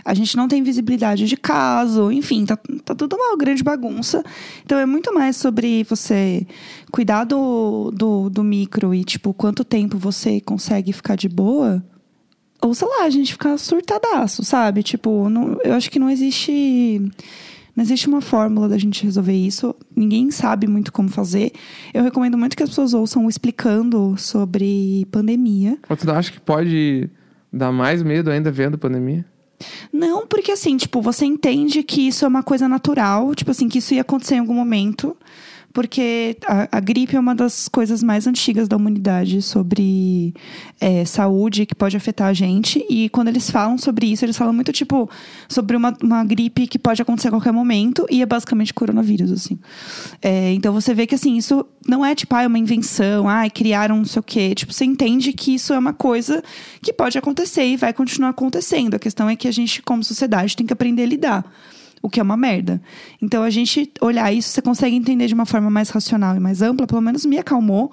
a 0.04 0.14
gente 0.14 0.36
não 0.36 0.46
tem 0.46 0.62
visibilidade 0.62 1.26
de 1.26 1.36
caso, 1.36 2.12
enfim, 2.12 2.46
tá, 2.46 2.56
tá 2.84 2.94
tudo 2.94 3.16
uma 3.16 3.36
grande 3.36 3.64
bagunça. 3.64 4.22
Então 4.64 4.78
é 4.78 4.86
muito 4.86 5.12
mais 5.12 5.36
sobre 5.36 5.82
você 5.82 6.46
cuidar 6.92 7.24
do, 7.24 7.90
do, 7.92 8.30
do 8.30 8.44
micro 8.44 8.94
e, 8.94 9.02
tipo, 9.02 9.34
quanto 9.34 9.64
tempo 9.64 9.98
você 9.98 10.40
consegue 10.40 10.92
ficar 10.92 11.16
de 11.16 11.28
boa. 11.28 11.82
Ou, 12.62 12.74
sei 12.74 12.86
lá, 12.88 13.04
a 13.04 13.10
gente 13.10 13.32
ficar 13.32 13.56
surtadaço, 13.58 14.44
sabe? 14.44 14.82
Tipo, 14.82 15.28
não- 15.28 15.58
eu 15.64 15.74
acho 15.74 15.90
que 15.90 15.98
não 15.98 16.08
existe. 16.08 17.00
Não 17.74 17.82
existe 17.82 18.06
uma 18.06 18.20
fórmula 18.20 18.68
da 18.68 18.76
gente 18.76 19.02
resolver 19.04 19.32
isso. 19.32 19.74
Ninguém 19.96 20.30
sabe 20.30 20.66
muito 20.66 20.92
como 20.92 21.08
fazer. 21.08 21.52
Eu 21.94 22.02
recomendo 22.04 22.36
muito 22.36 22.54
que 22.56 22.62
as 22.62 22.68
pessoas 22.68 22.92
ouçam 22.92 23.28
explicando 23.28 24.14
sobre 24.18 25.06
pandemia. 25.10 25.78
Ou 25.88 25.96
tu 25.96 26.10
acha 26.10 26.30
que 26.30 26.40
pode 26.40 27.08
Dá 27.52 27.70
mais 27.70 28.02
medo 28.02 28.30
ainda 28.30 28.50
vendo 28.50 28.78
pandemia? 28.78 29.26
Não, 29.92 30.26
porque 30.26 30.52
assim, 30.52 30.76
tipo, 30.76 31.02
você 31.02 31.26
entende 31.26 31.82
que 31.82 32.08
isso 32.08 32.24
é 32.24 32.28
uma 32.28 32.42
coisa 32.42 32.66
natural, 32.66 33.34
tipo 33.34 33.50
assim, 33.50 33.68
que 33.68 33.78
isso 33.78 33.92
ia 33.94 34.00
acontecer 34.00 34.36
em 34.36 34.38
algum 34.38 34.54
momento. 34.54 35.14
Porque 35.72 36.36
a, 36.46 36.76
a 36.76 36.80
gripe 36.80 37.16
é 37.16 37.20
uma 37.20 37.34
das 37.34 37.68
coisas 37.68 38.02
mais 38.02 38.26
antigas 38.26 38.68
da 38.68 38.76
humanidade 38.76 39.40
sobre 39.40 40.34
é, 40.80 41.04
saúde 41.04 41.64
que 41.66 41.74
pode 41.74 41.96
afetar 41.96 42.28
a 42.28 42.32
gente. 42.32 42.84
E 42.88 43.08
quando 43.08 43.28
eles 43.28 43.50
falam 43.50 43.78
sobre 43.78 44.06
isso, 44.06 44.24
eles 44.24 44.36
falam 44.36 44.52
muito, 44.52 44.72
tipo, 44.72 45.08
sobre 45.48 45.76
uma, 45.76 45.96
uma 46.02 46.24
gripe 46.24 46.66
que 46.66 46.78
pode 46.78 47.00
acontecer 47.00 47.28
a 47.28 47.30
qualquer 47.30 47.52
momento. 47.52 48.06
E 48.10 48.22
é 48.22 48.26
basicamente 48.26 48.74
coronavírus, 48.74 49.32
assim. 49.32 49.58
É, 50.20 50.52
então 50.52 50.72
você 50.72 50.94
vê 50.94 51.06
que, 51.06 51.14
assim, 51.14 51.36
isso 51.36 51.64
não 51.86 52.04
é, 52.04 52.14
tipo, 52.14 52.34
ah, 52.34 52.42
é 52.42 52.46
uma 52.46 52.58
invenção, 52.58 53.28
ah, 53.28 53.48
criaram 53.48 53.96
não 53.96 54.04
sei 54.04 54.20
o 54.20 54.22
quê. 54.22 54.54
Tipo, 54.54 54.72
você 54.72 54.84
entende 54.84 55.32
que 55.32 55.54
isso 55.54 55.72
é 55.72 55.78
uma 55.78 55.92
coisa 55.92 56.42
que 56.82 56.92
pode 56.92 57.16
acontecer 57.16 57.64
e 57.64 57.76
vai 57.76 57.92
continuar 57.92 58.30
acontecendo. 58.30 58.94
A 58.94 58.98
questão 58.98 59.28
é 59.28 59.36
que 59.36 59.48
a 59.48 59.52
gente, 59.52 59.82
como 59.82 60.04
sociedade, 60.04 60.56
tem 60.56 60.66
que 60.66 60.72
aprender 60.72 61.02
a 61.02 61.06
lidar 61.06 61.44
o 62.02 62.10
que 62.10 62.18
é 62.18 62.22
uma 62.22 62.36
merda. 62.36 62.82
Então, 63.20 63.42
a 63.42 63.50
gente 63.50 63.90
olhar 64.00 64.32
isso, 64.32 64.48
você 64.48 64.60
consegue 64.60 64.96
entender 64.96 65.28
de 65.28 65.34
uma 65.34 65.46
forma 65.46 65.70
mais 65.70 65.88
racional 65.88 66.36
e 66.36 66.40
mais 66.40 66.60
ampla, 66.60 66.86
pelo 66.86 67.00
menos 67.00 67.24
me 67.24 67.38
acalmou, 67.38 67.92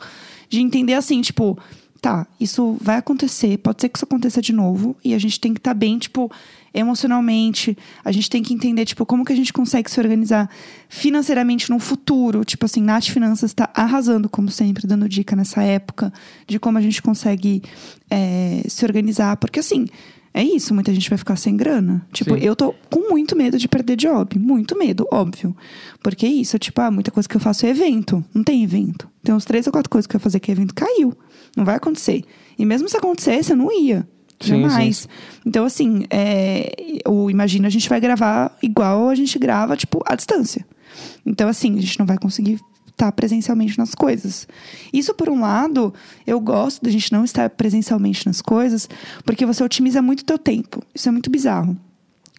de 0.49 0.59
entender 0.59 0.95
assim, 0.95 1.21
tipo, 1.21 1.57
tá, 2.01 2.25
isso 2.39 2.75
vai 2.81 2.97
acontecer, 2.97 3.57
pode 3.59 3.81
ser 3.81 3.89
que 3.89 3.97
isso 3.97 4.05
aconteça 4.05 4.41
de 4.41 4.51
novo, 4.51 4.97
e 5.03 5.13
a 5.13 5.19
gente 5.19 5.39
tem 5.39 5.53
que 5.53 5.59
estar 5.59 5.71
tá 5.71 5.75
bem, 5.75 5.99
tipo, 5.99 6.31
emocionalmente, 6.73 7.77
a 8.03 8.11
gente 8.11 8.29
tem 8.29 8.43
que 8.43 8.53
entender, 8.53 8.85
tipo, 8.85 9.05
como 9.05 9.25
que 9.25 9.33
a 9.33 9.35
gente 9.35 9.51
consegue 9.51 9.89
se 9.89 9.99
organizar 9.99 10.49
financeiramente 10.87 11.69
no 11.69 11.79
futuro. 11.79 12.43
Tipo 12.45 12.65
assim, 12.65 12.81
Nath 12.81 13.05
Finanças 13.05 13.51
está 13.51 13.69
arrasando, 13.73 14.29
como 14.29 14.49
sempre, 14.49 14.87
dando 14.87 15.09
dica 15.09 15.35
nessa 15.35 15.63
época 15.63 16.13
de 16.47 16.59
como 16.59 16.77
a 16.77 16.81
gente 16.81 17.01
consegue 17.01 17.63
é, 18.09 18.63
se 18.67 18.85
organizar. 18.85 19.37
Porque 19.37 19.59
assim, 19.59 19.87
é 20.33 20.43
isso, 20.43 20.73
muita 20.73 20.93
gente 20.93 21.09
vai 21.09 21.17
ficar 21.17 21.35
sem 21.35 21.57
grana. 21.57 22.05
Tipo, 22.13 22.35
Sim. 22.35 22.43
eu 22.43 22.55
tô 22.55 22.73
com 22.89 23.09
muito 23.09 23.35
medo 23.35 23.57
de 23.57 23.67
perder 23.67 23.95
job. 23.95 24.37
Muito 24.37 24.77
medo, 24.77 25.07
óbvio. 25.11 25.55
Porque 26.03 26.25
é 26.25 26.29
isso, 26.29 26.57
tipo, 26.59 26.79
ah, 26.81 26.91
muita 26.91 27.11
coisa 27.11 27.27
que 27.27 27.35
eu 27.35 27.41
faço 27.41 27.65
é 27.65 27.69
evento. 27.69 28.23
Não 28.33 28.43
tem 28.43 28.63
evento. 28.63 29.09
Tem 29.23 29.33
uns 29.33 29.45
três 29.45 29.65
ou 29.65 29.73
quatro 29.73 29.89
coisas 29.89 30.05
que 30.05 30.15
eu 30.15 30.19
ia 30.19 30.23
fazer 30.23 30.39
que 30.39 30.51
é 30.51 30.53
evento. 30.53 30.75
Caiu. 30.75 31.17
Não 31.57 31.65
vai 31.65 31.75
acontecer. 31.75 32.23
E 32.57 32.65
mesmo 32.65 32.87
se 32.87 32.95
acontecesse, 32.95 33.51
eu 33.51 33.57
não 33.57 33.71
ia. 33.71 34.07
Sim, 34.39 34.61
Jamais. 34.61 35.09
Então, 35.45 35.65
assim, 35.65 36.05
é, 36.09 37.01
o 37.07 37.29
Imagina, 37.29 37.67
a 37.67 37.71
gente 37.71 37.89
vai 37.89 37.99
gravar 37.99 38.55
igual 38.61 39.09
a 39.09 39.15
gente 39.15 39.37
grava, 39.37 39.75
tipo, 39.75 40.01
à 40.05 40.15
distância. 40.15 40.65
Então, 41.25 41.49
assim, 41.49 41.77
a 41.77 41.81
gente 41.81 41.99
não 41.99 42.05
vai 42.05 42.17
conseguir 42.17 42.59
estar 42.99 43.11
presencialmente 43.13 43.77
nas 43.77 43.95
coisas. 43.95 44.47
Isso, 44.91 45.13
por 45.13 45.29
um 45.29 45.39
lado, 45.39 45.93
eu 46.27 46.39
gosto 46.39 46.83
da 46.83 46.91
gente 46.91 47.11
não 47.13 47.23
estar 47.23 47.49
presencialmente 47.49 48.27
nas 48.27 48.41
coisas, 48.41 48.89
porque 49.23 49.45
você 49.45 49.63
otimiza 49.63 50.01
muito 50.01 50.21
o 50.21 50.25
teu 50.25 50.37
tempo. 50.37 50.83
Isso 50.93 51.07
é 51.07 51.11
muito 51.11 51.29
bizarro. 51.29 51.77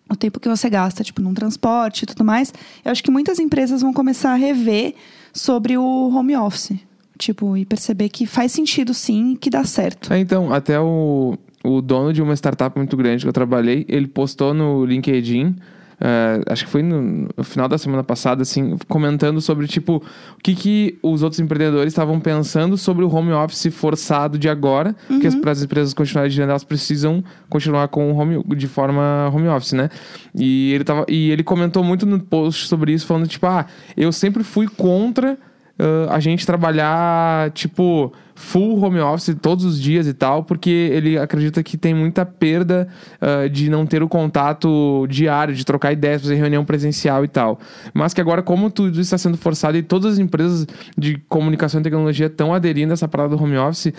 O 0.09 0.17
tempo 0.17 0.41
que 0.41 0.49
você 0.49 0.69
gasta, 0.69 1.03
tipo, 1.03 1.23
num 1.23 1.33
transporte 1.33 2.03
e 2.03 2.07
tudo 2.07 2.25
mais. 2.25 2.53
Eu 2.85 2.91
acho 2.91 3.03
que 3.03 3.11
muitas 3.11 3.39
empresas 3.39 3.81
vão 3.81 3.93
começar 3.93 4.33
a 4.33 4.35
rever 4.35 4.95
sobre 5.33 5.79
o 5.79 6.09
home 6.15 6.37
office. 6.37 6.73
Tipo, 7.17 7.57
e 7.57 7.65
perceber 7.65 8.09
que 8.09 8.27
faz 8.27 8.51
sentido 8.51 8.93
sim 8.93 9.37
que 9.37 9.49
dá 9.49 9.63
certo. 9.65 10.13
É, 10.13 10.19
então, 10.19 10.53
até 10.53 10.81
o, 10.81 11.39
o 11.63 11.81
dono 11.81 12.13
de 12.13 12.21
uma 12.21 12.35
startup 12.35 12.77
muito 12.77 12.97
grande 12.97 13.25
que 13.25 13.29
eu 13.29 13.33
trabalhei, 13.33 13.85
ele 13.89 14.09
postou 14.09 14.53
no 14.53 14.85
LinkedIn, 14.85 15.55
eh, 16.01 16.41
acho 16.47 16.65
que 16.65 16.71
foi 16.71 16.83
no, 16.83 17.29
no 17.37 17.45
final 17.45 17.69
da 17.69 17.77
semana 17.77 18.03
passada, 18.03 18.43
assim, 18.43 18.77
comentando 18.89 19.41
sobre, 19.41 19.67
tipo, 19.67 19.97
o 19.97 20.43
que, 20.43 20.55
que 20.55 20.99
os 21.03 21.23
outros 21.23 21.39
empreendedores 21.41 21.93
estavam 21.93 22.19
pensando 22.19 22.77
sobre 22.79 23.05
o 23.05 23.15
home 23.15 23.33
office 23.33 23.73
forçado 23.73 24.39
de 24.39 24.49
agora, 24.49 24.97
porque 25.07 25.27
as, 25.27 25.35
para 25.35 25.51
as 25.51 25.63
empresas 25.63 25.93
continuarem 25.93 26.31
girando, 26.31 26.51
elas 26.51 26.65
precisam 26.65 27.23
continuar 27.49 27.89
com 27.89 28.11
o 28.11 28.17
home, 28.17 28.43
de 28.57 28.67
forma 28.67 29.31
home 29.33 29.49
office, 29.49 29.73
né? 29.73 29.91
E 30.35 30.73
ele, 30.73 30.85
tava, 30.85 31.05
e 31.09 31.31
ele 31.31 31.43
comentou 31.43 31.85
muito 31.85 32.07
no 32.07 32.19
post 32.19 32.67
sobre 32.67 32.93
isso, 32.93 33.07
falando, 33.07 33.29
tipo, 33.29 33.47
ah, 33.47 33.67
eu 33.97 34.11
sempre 34.11 34.43
fui 34.43 34.67
contra 34.67 35.39
ah, 35.81 36.15
a 36.15 36.21
gente 36.21 36.45
trabalhar, 36.45 37.51
tipo, 37.53 38.13
full 38.35 38.79
home 38.83 39.01
office 39.01 39.35
todos 39.41 39.65
os 39.65 39.81
dias 39.81 40.07
e 40.07 40.13
tal, 40.13 40.45
porque 40.45 40.71
ele 40.71 41.19
acredita 41.19 41.63
que 41.63 41.79
tem 41.79 41.95
muita 41.95 42.27
perda 42.27 42.87
ah, 43.19 43.49
de 43.49 43.71
não 43.71 43.87
ter 43.87 44.03
o 44.03 44.09
contato 44.09 45.07
diário, 45.09 45.55
de 45.55 45.65
trocar 45.65 45.93
ideias, 45.93 46.21
fazer 46.21 46.35
reunião 46.35 46.65
presencial 46.65 47.25
e 47.25 47.29
tal. 47.29 47.59
Mas 47.95 48.13
que 48.13 48.21
agora, 48.21 48.43
como 48.43 48.71
tudo 48.71 49.01
está 49.01 49.17
sendo 49.17 49.39
forçado 49.39 49.79
e 49.79 49.83
todas 49.83 50.15
as 50.15 50.19
empresas 50.19 50.67
de 50.99 51.17
comunicação 51.29 51.81
e 51.81 51.85
tecnologia 51.85 52.27
estão 52.27 52.53
aderindo 52.53 52.93
a 52.93 52.95
essa 52.95 53.09
parada 53.09 53.35
do 53.35 53.43
home 53.43 53.57
office, 53.57 53.93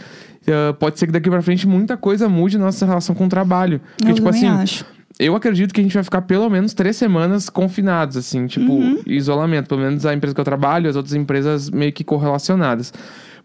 ah, 0.48 0.74
pode 0.74 1.00
ser 1.00 1.08
que 1.08 1.12
daqui 1.12 1.30
pra 1.32 1.42
frente 1.42 1.68
muita 1.68 1.98
coisa 1.98 2.30
mude 2.30 2.60
na 2.60 2.66
nossa 2.66 2.86
relação 2.86 3.16
com 3.16 3.26
o 3.26 3.30
trabalho. 3.30 3.82
Porque, 3.98 4.12
Eu 4.12 4.16
tipo 4.16 4.30
assim, 4.30 4.48
acho. 4.48 4.86
Eu 5.20 5.36
acredito 5.36 5.74
que 5.74 5.80
a 5.82 5.84
gente 5.84 5.94
vai 5.94 6.04
ficar 6.04 6.22
pelo 6.22 6.50
menos 6.50 6.74
três 6.74 6.96
semanas 6.96 7.50
confinados, 7.50 8.18
assim, 8.18 8.48
tipo, 8.48 8.80
isolamento. 9.06 9.68
Pelo 9.68 9.82
menos 9.82 10.06
a 10.06 10.14
empresa 10.14 10.34
que 10.34 10.42
eu 10.42 10.46
trabalho, 10.46 10.90
as 10.90 10.96
outras 10.96 11.14
empresas 11.14 11.70
meio 11.70 11.92
que 11.92 12.04
correlacionadas. 12.04 12.94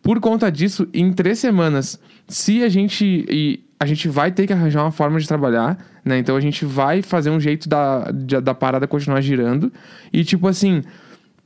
Por 0.03 0.21
conta 0.21 0.51
disso, 0.51 0.89
em 0.95 1.13
três 1.13 1.39
semanas, 1.39 2.01
se 2.29 2.63
a 2.63 2.69
gente. 2.69 3.27
E 3.29 3.61
a 3.79 3.85
gente 3.85 4.09
vai 4.09 4.33
ter 4.33 4.47
que 4.47 4.53
arranjar 4.53 4.83
uma 4.83 4.91
forma 4.91 5.21
de 5.21 5.29
trabalhar, 5.29 5.79
né? 6.05 6.19
Então 6.19 6.35
a 6.35 6.41
gente 6.41 6.65
vai 6.65 7.03
fazer 7.03 7.31
um 7.31 7.39
jeito 7.39 7.69
da, 7.69 8.11
da 8.11 8.55
parada 8.55 8.87
continuar 8.87 9.21
girando. 9.21 9.71
E, 10.13 10.25
tipo 10.25 10.49
assim, 10.49 10.83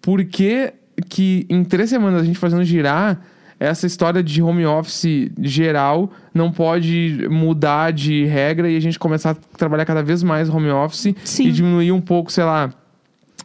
por 0.01 0.25
que 0.25 0.73
que 1.09 1.47
em 1.49 1.65
três 1.65 1.91
semanas 1.91 2.23
a 2.23 2.25
gente 2.25 2.39
fazendo 2.39 2.63
girar 2.63 3.21
essa 3.61 3.87
história 3.87 4.23
de 4.23 4.43
home 4.43 4.65
office 4.65 5.31
geral 5.39 6.11
não 6.33 6.51
pode 6.51 7.29
mudar 7.31 7.93
de 7.93 8.25
regra 8.25 8.71
e 8.71 8.77
a 8.77 8.81
gente 8.81 8.99
começar 8.99 9.33
a 9.33 9.35
trabalhar 9.35 9.85
cada 9.85 10.03
vez 10.03 10.23
mais 10.23 10.49
home 10.49 10.71
office 10.71 11.15
Sim. 11.23 11.49
e 11.49 11.53
diminuir 11.53 11.93
um 11.93 12.01
pouco, 12.01 12.33
sei 12.33 12.45
lá, 12.45 12.73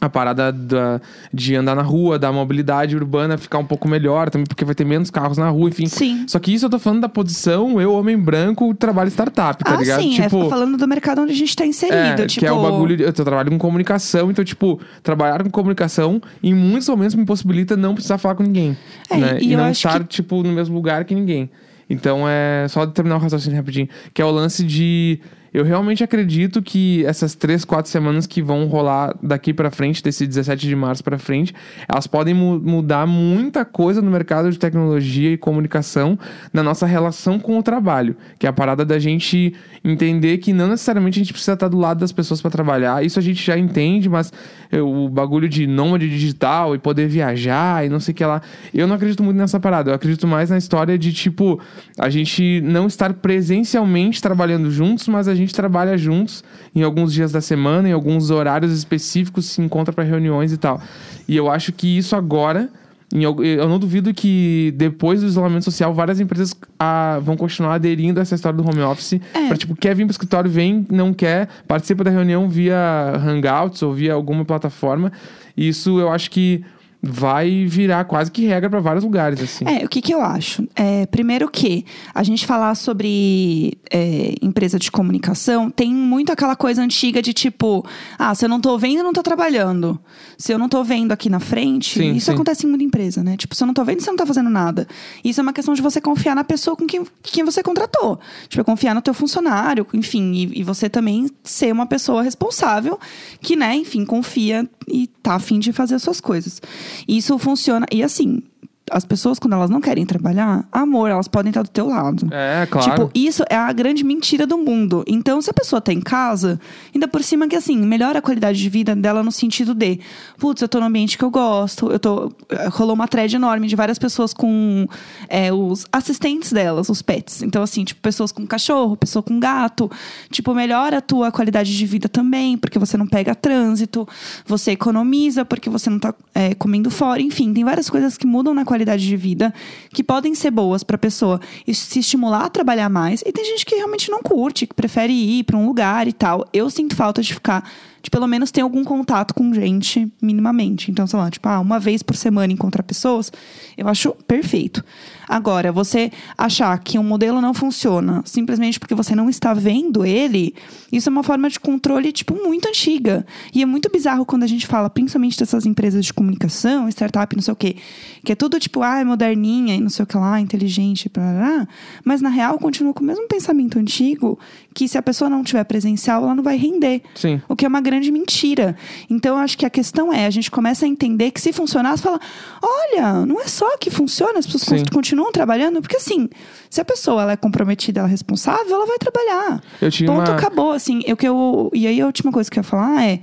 a 0.06 0.10
parada 0.10 0.52
da, 0.52 1.00
de 1.32 1.54
andar 1.54 1.74
na 1.76 1.82
rua, 1.82 2.18
da 2.18 2.32
mobilidade 2.32 2.96
urbana 2.96 3.36
ficar 3.36 3.58
um 3.58 3.64
pouco 3.64 3.86
melhor 3.88 4.30
também, 4.30 4.46
porque 4.46 4.64
vai 4.64 4.74
ter 4.74 4.84
menos 4.84 5.10
carros 5.10 5.36
na 5.38 5.48
rua, 5.48 5.68
enfim. 5.68 5.86
Sim. 5.86 6.24
Só 6.26 6.38
que 6.38 6.52
isso 6.52 6.66
eu 6.66 6.70
tô 6.70 6.78
falando 6.78 7.00
da 7.02 7.08
posição, 7.08 7.80
eu, 7.80 7.92
homem 7.92 8.16
branco, 8.16 8.72
trabalho 8.74 9.10
startup, 9.10 9.62
tá 9.62 9.74
ah, 9.74 9.76
ligado? 9.76 10.00
sim, 10.00 10.20
é, 10.20 10.28
tô 10.28 10.48
falando 10.48 10.76
do 10.76 10.88
mercado 10.88 11.22
onde 11.22 11.32
a 11.32 11.36
gente 11.36 11.54
tá 11.54 11.66
inserido. 11.66 12.22
É, 12.22 12.26
tipo, 12.26 12.40
que 12.40 12.46
é 12.46 12.52
o 12.52 12.62
bagulho. 12.62 12.96
de- 12.96 13.02
Eu 13.02 13.12
trabalho 13.12 13.50
com 13.50 13.58
comunicação, 13.58 14.30
então, 14.30 14.44
tipo, 14.44 14.80
trabalhar 15.02 15.42
com 15.42 15.50
comunicação 15.50 16.20
em 16.42 16.54
muitos 16.54 16.88
momentos 16.88 17.14
me 17.14 17.24
possibilita 17.24 17.76
não 17.76 17.94
precisar 17.94 18.18
falar 18.18 18.34
com 18.34 18.42
ninguém. 18.42 18.76
É, 19.10 19.16
né? 19.16 19.38
e 19.40 19.52
E, 19.52 19.56
não 19.56 19.70
estar, 19.70 20.00
que- 20.00 20.06
tipo, 20.06 20.42
no 20.42 20.52
mesmo 20.52 20.74
lugar 20.74 21.04
que 21.04 21.14
ninguém. 21.14 21.50
Então 21.88 22.24
é 22.28 22.66
só 22.68 22.84
terminar 22.86 23.16
o 23.16 23.18
raciocínio 23.20 23.56
rapidinho. 23.56 23.88
Que 24.12 24.20
é 24.20 24.24
o 24.24 24.30
lance 24.30 24.64
de. 24.64 25.20
Eu 25.56 25.64
realmente 25.64 26.04
acredito 26.04 26.60
que 26.60 27.02
essas 27.06 27.34
três, 27.34 27.64
quatro 27.64 27.90
semanas 27.90 28.26
que 28.26 28.42
vão 28.42 28.66
rolar 28.66 29.16
daqui 29.22 29.54
pra 29.54 29.70
frente, 29.70 30.02
desse 30.02 30.26
17 30.26 30.68
de 30.68 30.76
março 30.76 31.02
pra 31.02 31.16
frente, 31.16 31.54
elas 31.88 32.06
podem 32.06 32.34
mu- 32.34 32.60
mudar 32.60 33.06
muita 33.06 33.64
coisa 33.64 34.02
no 34.02 34.10
mercado 34.10 34.50
de 34.50 34.58
tecnologia 34.58 35.30
e 35.32 35.38
comunicação 35.38 36.18
na 36.52 36.62
nossa 36.62 36.84
relação 36.84 37.38
com 37.38 37.58
o 37.58 37.62
trabalho. 37.62 38.14
Que 38.38 38.46
é 38.46 38.50
a 38.50 38.52
parada 38.52 38.84
da 38.84 38.98
gente 38.98 39.54
entender 39.82 40.36
que 40.38 40.52
não 40.52 40.68
necessariamente 40.68 41.18
a 41.18 41.22
gente 41.22 41.32
precisa 41.32 41.54
estar 41.54 41.68
do 41.68 41.78
lado 41.78 42.00
das 42.00 42.12
pessoas 42.12 42.42
pra 42.42 42.50
trabalhar. 42.50 43.02
Isso 43.02 43.18
a 43.18 43.22
gente 43.22 43.42
já 43.42 43.56
entende, 43.56 44.10
mas 44.10 44.30
eh, 44.70 44.82
o 44.82 45.08
bagulho 45.08 45.48
de 45.48 45.66
nômade 45.66 46.06
digital 46.10 46.74
e 46.74 46.78
poder 46.78 47.08
viajar 47.08 47.86
e 47.86 47.88
não 47.88 47.98
sei 47.98 48.12
o 48.12 48.14
que 48.14 48.24
lá. 48.26 48.42
Eu 48.74 48.86
não 48.86 48.96
acredito 48.96 49.22
muito 49.22 49.38
nessa 49.38 49.58
parada. 49.58 49.90
Eu 49.90 49.94
acredito 49.94 50.26
mais 50.26 50.50
na 50.50 50.58
história 50.58 50.98
de, 50.98 51.14
tipo, 51.14 51.58
a 51.98 52.10
gente 52.10 52.60
não 52.62 52.86
estar 52.86 53.14
presencialmente 53.14 54.20
trabalhando 54.20 54.70
juntos, 54.70 55.08
mas 55.08 55.28
a 55.28 55.34
gente 55.34 55.45
trabalha 55.54 55.96
juntos 55.96 56.42
em 56.74 56.82
alguns 56.82 57.12
dias 57.12 57.32
da 57.32 57.40
semana, 57.40 57.88
em 57.88 57.92
alguns 57.92 58.30
horários 58.30 58.72
específicos, 58.72 59.46
se 59.46 59.60
encontra 59.60 59.92
para 59.92 60.04
reuniões 60.04 60.52
e 60.52 60.56
tal. 60.56 60.80
E 61.28 61.36
eu 61.36 61.50
acho 61.50 61.72
que 61.72 61.98
isso 61.98 62.14
agora. 62.16 62.68
Eu 63.12 63.68
não 63.68 63.78
duvido 63.78 64.12
que 64.12 64.74
depois 64.76 65.20
do 65.20 65.28
isolamento 65.28 65.64
social, 65.64 65.94
várias 65.94 66.18
empresas 66.18 66.52
ah, 66.76 67.20
vão 67.22 67.36
continuar 67.36 67.74
aderindo 67.74 68.18
a 68.18 68.22
essa 68.22 68.34
história 68.34 68.60
do 68.60 68.68
home 68.68 68.82
office. 68.82 69.20
É. 69.32 69.46
Pra, 69.46 69.56
tipo, 69.56 69.76
quer 69.76 69.94
vir 69.94 70.04
pro 70.04 70.10
escritório, 70.10 70.50
vem, 70.50 70.84
não 70.90 71.14
quer, 71.14 71.48
participa 71.68 72.02
da 72.02 72.10
reunião 72.10 72.48
via 72.48 73.12
Hangouts 73.14 73.80
ou 73.82 73.92
via 73.94 74.12
alguma 74.12 74.44
plataforma. 74.44 75.12
E 75.56 75.68
isso 75.68 76.00
eu 76.00 76.10
acho 76.10 76.32
que 76.32 76.64
vai 77.08 77.64
virar 77.66 78.04
quase 78.04 78.30
que 78.30 78.46
regra 78.46 78.68
para 78.68 78.80
vários 78.80 79.04
lugares, 79.04 79.40
assim. 79.40 79.64
É, 79.66 79.84
o 79.84 79.88
que, 79.88 80.00
que 80.00 80.12
eu 80.12 80.20
acho? 80.20 80.66
É, 80.74 81.06
primeiro 81.06 81.48
que 81.48 81.84
a 82.14 82.22
gente 82.22 82.46
falar 82.46 82.74
sobre 82.74 83.78
é, 83.90 84.34
empresa 84.42 84.78
de 84.78 84.90
comunicação 84.90 85.70
tem 85.70 85.92
muito 85.92 86.32
aquela 86.32 86.56
coisa 86.56 86.82
antiga 86.82 87.22
de 87.22 87.32
tipo, 87.32 87.84
ah, 88.18 88.34
se 88.34 88.44
eu 88.44 88.48
não 88.48 88.60
tô 88.60 88.76
vendo, 88.78 88.98
eu 88.98 89.04
não 89.04 89.12
tô 89.12 89.22
trabalhando. 89.22 89.98
Se 90.36 90.52
eu 90.52 90.58
não 90.58 90.68
tô 90.68 90.82
vendo 90.84 91.12
aqui 91.12 91.30
na 91.30 91.40
frente, 91.40 91.98
Sim, 91.98 92.14
isso 92.14 92.26
sim. 92.26 92.32
acontece 92.32 92.66
em 92.66 92.68
muita 92.68 92.84
empresa, 92.84 93.22
né? 93.22 93.36
Tipo, 93.36 93.54
se 93.54 93.62
eu 93.62 93.66
não 93.66 93.74
tô 93.74 93.84
vendo, 93.84 94.00
você 94.00 94.10
não 94.10 94.16
tá 94.16 94.26
fazendo 94.26 94.50
nada. 94.50 94.86
Isso 95.24 95.40
é 95.40 95.42
uma 95.42 95.52
questão 95.52 95.74
de 95.74 95.82
você 95.82 96.00
confiar 96.00 96.34
na 96.34 96.44
pessoa 96.44 96.76
com 96.76 96.86
quem, 96.86 97.04
quem 97.22 97.44
você 97.44 97.62
contratou. 97.62 98.18
Tipo, 98.48 98.64
confiar 98.64 98.94
no 98.94 99.02
teu 99.02 99.14
funcionário, 99.14 99.86
enfim, 99.94 100.32
e, 100.32 100.60
e 100.60 100.62
você 100.62 100.88
também 100.88 101.28
ser 101.42 101.72
uma 101.72 101.86
pessoa 101.86 102.22
responsável 102.22 102.98
que, 103.40 103.56
né, 103.56 103.74
enfim, 103.76 104.04
confia 104.04 104.68
e 104.88 105.06
tá 105.06 105.34
afim 105.34 105.58
de 105.58 105.72
fazer 105.72 105.94
as 105.96 106.02
suas 106.02 106.20
coisas. 106.20 106.60
Isso 107.06 107.38
funciona. 107.38 107.86
E 107.90 108.02
assim, 108.02 108.42
as 108.90 109.04
pessoas, 109.04 109.38
quando 109.38 109.54
elas 109.54 109.68
não 109.68 109.80
querem 109.80 110.06
trabalhar, 110.06 110.64
amor, 110.70 111.10
elas 111.10 111.26
podem 111.26 111.50
estar 111.50 111.62
do 111.62 111.68
teu 111.68 111.88
lado. 111.88 112.28
É, 112.32 112.66
claro. 112.66 112.88
Tipo, 112.90 113.10
isso 113.14 113.42
é 113.50 113.56
a 113.56 113.72
grande 113.72 114.04
mentira 114.04 114.46
do 114.46 114.56
mundo. 114.56 115.02
Então, 115.08 115.42
se 115.42 115.50
a 115.50 115.52
pessoa 115.52 115.80
tá 115.80 115.92
em 115.92 116.00
casa, 116.00 116.60
ainda 116.94 117.08
por 117.08 117.22
cima 117.22 117.48
que 117.48 117.56
assim, 117.56 117.76
melhora 117.76 118.20
a 118.20 118.22
qualidade 118.22 118.58
de 118.58 118.68
vida 118.68 118.94
dela 118.94 119.22
no 119.24 119.32
sentido 119.32 119.74
de, 119.74 119.98
putz, 120.38 120.62
eu 120.62 120.68
tô 120.68 120.78
no 120.78 120.86
ambiente 120.86 121.18
que 121.18 121.24
eu 121.24 121.30
gosto, 121.30 121.90
eu 121.90 121.98
tô. 121.98 122.32
eh, 122.48 122.68
Rolou 122.68 122.94
uma 122.94 123.08
thread 123.08 123.34
enorme 123.34 123.66
de 123.66 123.74
várias 123.74 123.98
pessoas 123.98 124.32
com 124.32 124.86
é, 125.28 125.52
os 125.52 125.84
assistentes 125.90 126.52
delas, 126.52 126.88
os 126.88 127.02
pets. 127.02 127.42
Então, 127.42 127.62
assim, 127.62 127.82
tipo, 127.82 128.00
pessoas 128.00 128.30
com 128.30 128.46
cachorro, 128.46 128.96
pessoa 128.96 129.22
com 129.22 129.40
gato. 129.40 129.90
Tipo, 130.30 130.54
melhora 130.54 130.98
a 130.98 131.00
tua 131.00 131.32
qualidade 131.32 131.76
de 131.76 131.86
vida 131.86 132.08
também, 132.08 132.56
porque 132.56 132.78
você 132.78 132.96
não 132.96 133.06
pega 133.06 133.34
trânsito, 133.34 134.06
você 134.46 134.70
economiza, 134.72 135.44
porque 135.44 135.68
você 135.68 135.90
não 135.90 135.98
tá 135.98 136.14
é, 136.32 136.54
comendo 136.54 136.88
fora. 136.88 137.20
Enfim, 137.20 137.52
tem 137.52 137.64
várias 137.64 137.90
coisas 137.90 138.16
que 138.16 138.26
mudam 138.26 138.54
na 138.54 138.64
qualidade 138.64 138.75
de 138.84 139.16
vida 139.16 139.52
que 139.90 140.02
podem 140.02 140.34
ser 140.34 140.50
boas 140.50 140.82
pra 140.82 140.98
pessoa 140.98 141.40
e 141.66 141.74
se 141.74 142.00
estimular 142.00 142.44
a 142.44 142.50
trabalhar 142.50 142.88
mais. 142.88 143.22
E 143.24 143.32
tem 143.32 143.44
gente 143.44 143.64
que 143.64 143.76
realmente 143.76 144.10
não 144.10 144.22
curte, 144.22 144.66
que 144.66 144.74
prefere 144.74 145.12
ir 145.12 145.44
pra 145.44 145.56
um 145.56 145.66
lugar 145.66 146.06
e 146.08 146.12
tal. 146.12 146.46
Eu 146.52 146.68
sinto 146.70 146.94
falta 146.94 147.22
de 147.22 147.34
ficar, 147.34 147.68
de 148.02 148.10
pelo 148.10 148.26
menos 148.26 148.50
ter 148.50 148.60
algum 148.60 148.84
contato 148.84 149.34
com 149.34 149.52
gente 149.54 150.10
minimamente. 150.20 150.90
Então, 150.90 151.06
sei 151.06 151.18
lá, 151.18 151.30
tipo, 151.30 151.48
ah, 151.48 151.60
uma 151.60 151.78
vez 151.78 152.02
por 152.02 152.16
semana 152.16 152.52
encontrar 152.52 152.82
pessoas, 152.82 153.32
eu 153.76 153.88
acho 153.88 154.12
perfeito. 154.26 154.84
Agora, 155.28 155.72
você 155.72 156.10
achar 156.36 156.78
que 156.78 156.98
um 156.98 157.02
modelo 157.02 157.40
não 157.40 157.52
funciona 157.52 158.22
simplesmente 158.24 158.78
porque 158.78 158.94
você 158.94 159.14
não 159.14 159.28
está 159.28 159.52
vendo 159.54 160.04
ele, 160.04 160.54
isso 160.92 161.08
é 161.08 161.12
uma 161.12 161.22
forma 161.22 161.48
de 161.50 161.58
controle, 161.58 162.12
tipo, 162.12 162.34
muito 162.34 162.68
antiga. 162.68 163.26
E 163.54 163.62
é 163.62 163.66
muito 163.66 163.90
bizarro 163.90 164.24
quando 164.24 164.42
a 164.42 164.46
gente 164.46 164.66
fala, 164.66 164.88
principalmente 164.90 165.38
dessas 165.38 165.66
empresas 165.66 166.04
de 166.04 166.12
comunicação, 166.12 166.88
startup, 166.88 167.34
não 167.34 167.42
sei 167.42 167.52
o 167.52 167.56
quê, 167.56 167.76
que 168.24 168.32
é 168.32 168.34
tudo 168.34 168.58
tipo, 168.60 168.82
ah, 168.82 169.00
é 169.00 169.04
moderninha 169.04 169.74
e 169.74 169.80
não 169.80 169.90
sei 169.90 170.02
o 170.04 170.06
que 170.06 170.16
lá, 170.16 170.40
inteligente, 170.40 171.08
blá, 171.12 171.66
mas 172.04 172.20
na 172.20 172.28
real 172.28 172.58
continua 172.58 172.92
com 172.94 173.02
o 173.02 173.06
mesmo 173.06 173.26
pensamento 173.28 173.78
antigo, 173.78 174.38
que 174.74 174.86
se 174.88 174.96
a 174.98 175.02
pessoa 175.02 175.28
não 175.30 175.42
tiver 175.42 175.64
presencial, 175.64 176.22
ela 176.22 176.34
não 176.34 176.42
vai 176.42 176.56
render. 176.56 177.02
Sim. 177.14 177.40
O 177.48 177.56
que 177.56 177.64
é 177.64 177.68
uma 177.68 177.80
grande 177.80 178.10
mentira. 178.12 178.76
Então, 179.08 179.36
eu 179.36 179.42
acho 179.42 179.56
que 179.56 179.64
a 179.64 179.70
questão 179.70 180.12
é, 180.12 180.26
a 180.26 180.30
gente 180.30 180.50
começa 180.50 180.84
a 180.84 180.88
entender 180.88 181.30
que 181.30 181.40
se 181.40 181.52
funcionar, 181.52 181.96
você 181.96 182.02
fala, 182.02 182.20
olha, 182.62 183.26
não 183.26 183.40
é 183.40 183.46
só 183.46 183.76
que 183.78 183.90
funciona, 183.90 184.38
as 184.38 184.46
pessoas 184.46 184.80
Sim. 184.80 184.86
con- 184.92 185.00
continuam 185.16 185.32
trabalhando, 185.32 185.80
porque 185.80 185.96
assim, 185.96 186.28
se 186.68 186.80
a 186.80 186.84
pessoa 186.84 187.22
ela 187.22 187.32
é 187.32 187.36
comprometida, 187.36 188.00
ela 188.00 188.08
é 188.08 188.10
responsável, 188.10 188.74
ela 188.74 188.86
vai 188.86 188.98
trabalhar. 188.98 189.62
Eu 189.80 189.90
tinha 189.90 190.10
Ponto, 190.10 190.30
uma- 190.30 190.36
acabou, 190.36 190.72
assim. 190.72 191.02
Eu, 191.06 191.16
que 191.16 191.26
eu, 191.26 191.70
e 191.72 191.86
aí 191.86 192.00
a 192.00 192.06
última 192.06 192.30
coisa 192.30 192.50
que 192.50 192.58
eu 192.58 192.60
ia 192.60 192.64
falar 192.64 193.02
é, 193.04 193.20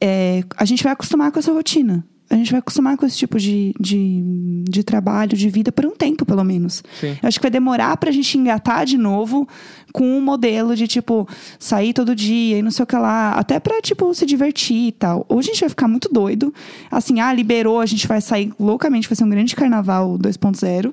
é, 0.00 0.42
a 0.56 0.64
gente 0.64 0.82
vai 0.82 0.92
acostumar 0.92 1.30
com 1.30 1.38
essa 1.38 1.52
rotina. 1.52 2.04
A 2.30 2.34
gente 2.34 2.50
vai 2.50 2.58
acostumar 2.58 2.96
com 2.96 3.06
esse 3.06 3.16
tipo 3.16 3.38
de, 3.38 3.74
de, 3.80 4.62
de 4.68 4.82
trabalho, 4.82 5.36
de 5.36 5.48
vida, 5.48 5.72
por 5.72 5.86
um 5.86 5.92
tempo, 5.92 6.26
pelo 6.26 6.44
menos. 6.44 6.82
Sim. 7.00 7.16
Eu 7.22 7.28
acho 7.28 7.38
que 7.38 7.42
vai 7.42 7.50
demorar 7.50 7.96
pra 7.96 8.10
gente 8.10 8.36
engatar 8.36 8.84
de 8.84 8.98
novo 8.98 9.48
com 9.92 10.04
um 10.04 10.20
modelo 10.20 10.76
de, 10.76 10.86
tipo, 10.86 11.26
sair 11.58 11.94
todo 11.94 12.14
dia 12.14 12.58
e 12.58 12.62
não 12.62 12.70
sei 12.70 12.82
o 12.82 12.86
que 12.86 12.96
lá. 12.96 13.32
Até 13.32 13.58
pra, 13.58 13.80
tipo, 13.80 14.12
se 14.12 14.26
divertir 14.26 14.88
e 14.88 14.92
tal. 14.92 15.24
Ou 15.28 15.38
a 15.38 15.42
gente 15.42 15.60
vai 15.60 15.68
ficar 15.70 15.88
muito 15.88 16.08
doido. 16.12 16.52
Assim, 16.90 17.18
ah, 17.20 17.32
liberou, 17.32 17.80
a 17.80 17.86
gente 17.86 18.06
vai 18.06 18.20
sair 18.20 18.52
loucamente, 18.60 19.08
vai 19.08 19.16
ser 19.16 19.24
um 19.24 19.30
grande 19.30 19.56
carnaval 19.56 20.18
2.0. 20.18 20.92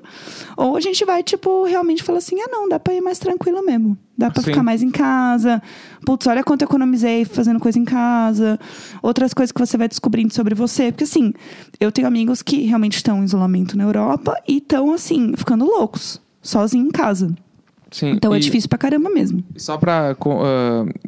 Ou 0.56 0.76
a 0.76 0.80
gente 0.80 1.04
vai, 1.04 1.22
tipo, 1.22 1.64
realmente 1.64 2.02
falar 2.02 2.18
assim, 2.18 2.40
ah, 2.40 2.48
não, 2.48 2.68
dá 2.68 2.80
pra 2.80 2.94
ir 2.94 3.02
mais 3.02 3.18
tranquilo 3.18 3.62
mesmo. 3.64 3.98
Dá 4.16 4.30
pra 4.30 4.42
Sim. 4.42 4.50
ficar 4.50 4.62
mais 4.62 4.82
em 4.82 4.90
casa. 4.90 5.62
Putz, 6.04 6.26
olha 6.26 6.42
quanto 6.42 6.62
eu 6.62 6.66
economizei 6.66 7.24
fazendo 7.24 7.60
coisa 7.60 7.78
em 7.78 7.84
casa. 7.84 8.58
Outras 9.02 9.34
coisas 9.34 9.52
que 9.52 9.60
você 9.60 9.76
vai 9.76 9.88
descobrindo 9.88 10.32
sobre 10.32 10.54
você. 10.54 10.90
Porque, 10.90 11.04
assim, 11.04 11.32
eu 11.78 11.92
tenho 11.92 12.08
amigos 12.08 12.40
que 12.40 12.62
realmente 12.62 12.96
estão 12.96 13.20
em 13.20 13.24
isolamento 13.24 13.76
na 13.76 13.84
Europa 13.84 14.40
e 14.48 14.56
estão, 14.58 14.92
assim, 14.92 15.34
ficando 15.36 15.66
loucos. 15.66 16.20
Sozinhos 16.40 16.88
em 16.88 16.90
casa. 16.90 17.34
Sim. 17.90 18.10
Então 18.10 18.34
é 18.34 18.38
difícil 18.38 18.68
pra 18.68 18.78
caramba 18.78 19.08
mesmo. 19.08 19.44
Só 19.56 19.78
pra 19.78 20.16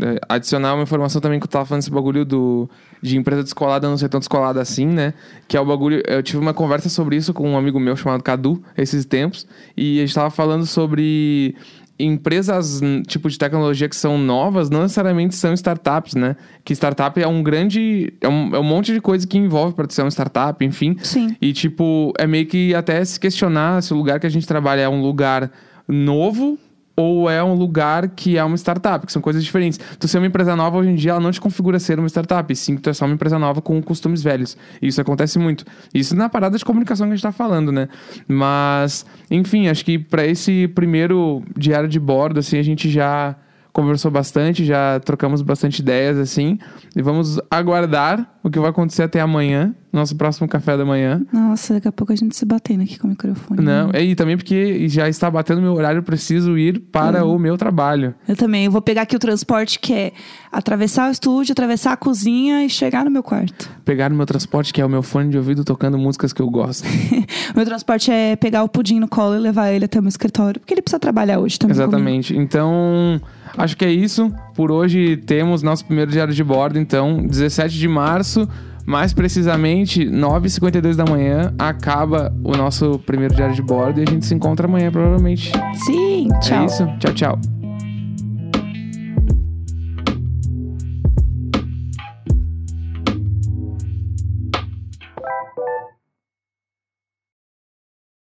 eh, 0.01 0.21
adicionar 0.29 0.75
uma 0.75 0.85
informação 0.85 1.21
também 1.21 1.41
que 1.41 1.45
eu 1.45 1.51
tava 1.51 1.67
falando 1.67 1.83
esse 1.83 1.91
bagulho 1.91 2.25
do, 2.25 2.71
de 3.03 3.17
empresa 3.17 3.43
descolada 3.43 3.89
não 3.89 3.97
ser 3.99 4.09
tão 4.09 4.21
descolada 4.21 4.61
assim, 4.61 4.87
né? 4.87 5.13
Que 5.47 5.57
é 5.57 5.61
o 5.61 5.67
bagulho. 5.67 6.03
Eu 6.07 6.23
tive 6.23 6.39
uma 6.39 6.55
conversa 6.55 6.89
sobre 6.89 7.17
isso 7.17 7.35
com 7.35 7.51
um 7.51 7.59
amigo 7.59 7.81
meu 7.81 7.97
chamado 7.97 8.23
Cadu 8.23 8.63
esses 8.77 9.05
tempos. 9.05 9.47
E 9.77 9.99
a 9.99 10.07
gente 10.07 10.15
tava 10.15 10.31
falando 10.31 10.67
sobre 10.67 11.57
empresas 11.99 12.81
hum, 12.81 13.03
tipo 13.03 13.29
de 13.29 13.37
tecnologia 13.37 13.89
que 13.89 13.97
são 13.97 14.17
novas 14.17 14.71
não 14.71 14.83
necessariamente 14.83 15.35
são 15.35 15.53
startups, 15.53 16.15
né? 16.15 16.37
Que 16.65 16.73
startup 16.73 17.21
é 17.21 17.27
um 17.27 17.43
grande. 17.43 18.13
É 18.21 18.29
um, 18.29 18.55
é 18.55 18.59
um 18.59 18.65
monte 18.65 18.93
de 18.93 19.01
coisa 19.01 19.27
que 19.27 19.37
envolve 19.37 19.75
para 19.75 19.89
ser 19.91 20.03
uma 20.03 20.11
startup, 20.11 20.65
enfim. 20.65 20.97
Sim. 21.03 21.37
E, 21.41 21.53
tipo, 21.53 22.13
é 22.19 22.27
meio 22.27 22.47
que 22.47 22.75
até 22.75 23.05
se 23.05 23.19
questionar 23.19 23.83
se 23.83 23.93
o 23.93 23.97
lugar 23.97 24.21
que 24.21 24.27
a 24.27 24.31
gente 24.31 24.47
trabalha 24.47 24.83
é 24.83 24.89
um 24.89 25.03
lugar 25.03 25.51
novo 25.87 26.59
ou 26.99 27.31
é 27.31 27.43
um 27.45 27.55
lugar 27.55 28.09
que 28.09 28.37
é 28.37 28.43
uma 28.43 28.57
startup, 28.57 29.07
que 29.07 29.13
são 29.13 29.23
coisas 29.23 29.45
diferentes. 29.45 29.79
Tu 30.01 30.09
ser 30.09 30.19
uma 30.19 30.27
empresa 30.27 30.57
nova 30.57 30.79
hoje 30.79 30.91
em 30.91 30.97
dia, 30.97 31.13
ela 31.13 31.21
não 31.21 31.31
te 31.31 31.41
configura 31.41 31.79
ser 31.79 31.97
uma 31.97 32.09
startup, 32.09 32.57
sim 32.57 32.75
que 32.75 32.83
tu 32.83 32.91
é 32.91 32.93
só 32.93 33.05
uma 33.05 33.15
empresa 33.15 33.39
nova 33.39 33.63
com 33.63 33.81
costumes 33.81 34.21
velhos. 34.21 34.57
Isso 34.83 35.01
acontece 35.01 35.39
muito. 35.39 35.65
Isso 35.95 36.17
na 36.17 36.29
parada 36.29 36.59
de 36.59 36.65
comunicação 36.65 37.07
que 37.07 37.13
a 37.13 37.17
gente 37.17 37.23
tá 37.23 37.31
falando, 37.31 37.71
né? 37.71 37.89
Mas, 38.27 39.07
enfim, 39.31 39.69
acho 39.69 39.85
que 39.85 39.97
para 39.97 40.27
esse 40.27 40.67
primeiro 40.75 41.41
diário 41.57 41.89
de 41.89 42.01
bordo, 42.01 42.41
assim, 42.41 42.59
a 42.59 42.65
gente 42.65 42.91
já 42.91 43.37
conversou 43.73 44.11
bastante, 44.11 44.65
já 44.65 45.01
trocamos 45.01 45.43
bastante 45.43 45.81
ideias, 45.81 46.19
assim. 46.19 46.59
E 46.97 47.03
vamos 47.03 47.39
aguardar 47.51 48.39
o 48.43 48.51
que 48.51 48.59
vai 48.59 48.71
acontecer 48.71 49.03
até 49.03 49.21
amanhã, 49.21 49.75
nosso 49.93 50.17
próximo 50.17 50.49
café 50.49 50.77
da 50.77 50.85
manhã. 50.85 51.23
Nossa, 51.33 51.75
daqui 51.75 51.89
a 51.89 51.93
pouco 51.93 52.13
a 52.13 52.17
gente 52.17 52.37
se 52.37 52.45
batendo 52.45 52.83
aqui 52.83 52.99
com 52.99 53.07
o 53.07 53.11
microfone. 53.11 53.63
Não, 53.63 53.91
e 53.91 54.15
também 54.15 54.37
porque 54.37 54.89
já 54.89 55.09
está 55.09 55.31
batendo 55.31 55.61
meu 55.61 55.75
horário, 55.75 55.99
eu 55.99 56.03
preciso 56.03 56.57
ir 56.57 56.81
para 56.93 57.25
o 57.25 57.39
meu 57.39 57.57
trabalho. 57.57 58.15
Eu 58.27 58.37
também. 58.37 58.65
Eu 58.65 58.71
vou 58.71 58.81
pegar 58.81 59.03
aqui 59.03 59.17
o 59.17 59.19
transporte 59.19 59.79
que 59.79 59.93
é 59.93 60.13
atravessar 60.51 61.09
o 61.09 61.13
estúdio, 61.13 61.53
atravessar 61.53 61.93
a 61.93 61.97
cozinha 61.97 62.65
e 62.65 62.71
chegar 62.71 63.05
no 63.05 63.11
meu 63.11 63.23
quarto. 63.23 63.71
Pegar 63.85 64.11
o 64.11 64.15
meu 64.15 64.27
transporte, 64.27 64.73
que 64.73 64.81
é 64.81 64.85
o 64.85 64.89
meu 64.89 65.03
fone 65.03 65.31
de 65.31 65.37
ouvido 65.37 65.65
tocando 65.65 65.99
músicas 65.99 66.33
que 66.33 66.41
eu 66.41 66.51
gosto. 66.51 66.87
meu 67.55 67.65
transporte 67.65 68.11
é 68.11 68.37
pegar 68.37 68.63
o 68.63 68.69
pudim 68.69 68.99
no 68.99 69.09
colo 69.09 69.37
e 69.37 69.39
levar 69.39 69.71
ele 69.71 69.85
até 69.85 69.99
o 69.99 70.03
meu 70.03 70.09
escritório, 70.09 70.61
porque 70.61 70.75
ele 70.75 70.83
precisa 70.83 70.99
trabalhar 70.99 71.39
hoje 71.39 71.59
também. 71.59 71.77
comigo. 71.77 71.91
Exatamente. 71.91 72.37
Então, 72.37 73.21
acho 73.59 73.77
que 73.77 73.85
é 73.85 73.91
isso. 73.91 74.33
Por 74.55 74.71
hoje 74.71 75.17
temos 75.17 75.63
nosso 75.63 75.85
primeiro 75.85 76.11
diário 76.11 76.33
de 76.33 76.45
bordo, 76.45 76.79
então, 76.79 77.27
17 77.27 77.77
de 77.77 77.89
março. 77.89 78.49
Mais 78.87 79.13
precisamente, 79.13 80.07
9h52 80.07 80.97
da 80.97 81.05
manhã, 81.05 81.53
acaba 81.59 82.35
o 82.43 82.57
nosso 82.57 82.99
primeiro 83.01 83.35
diário 83.35 83.55
de 83.55 83.61
bordo 83.61 84.01
e 84.01 84.03
a 84.03 84.11
gente 84.11 84.25
se 84.25 84.35
encontra 84.35 84.67
amanhã, 84.67 84.91
provavelmente. 84.91 85.53
Sim, 85.85 86.29
tchau. 86.41 86.63
É 86.63 86.65
isso. 86.65 86.87
Tchau, 86.99 87.13
tchau. 87.13 87.58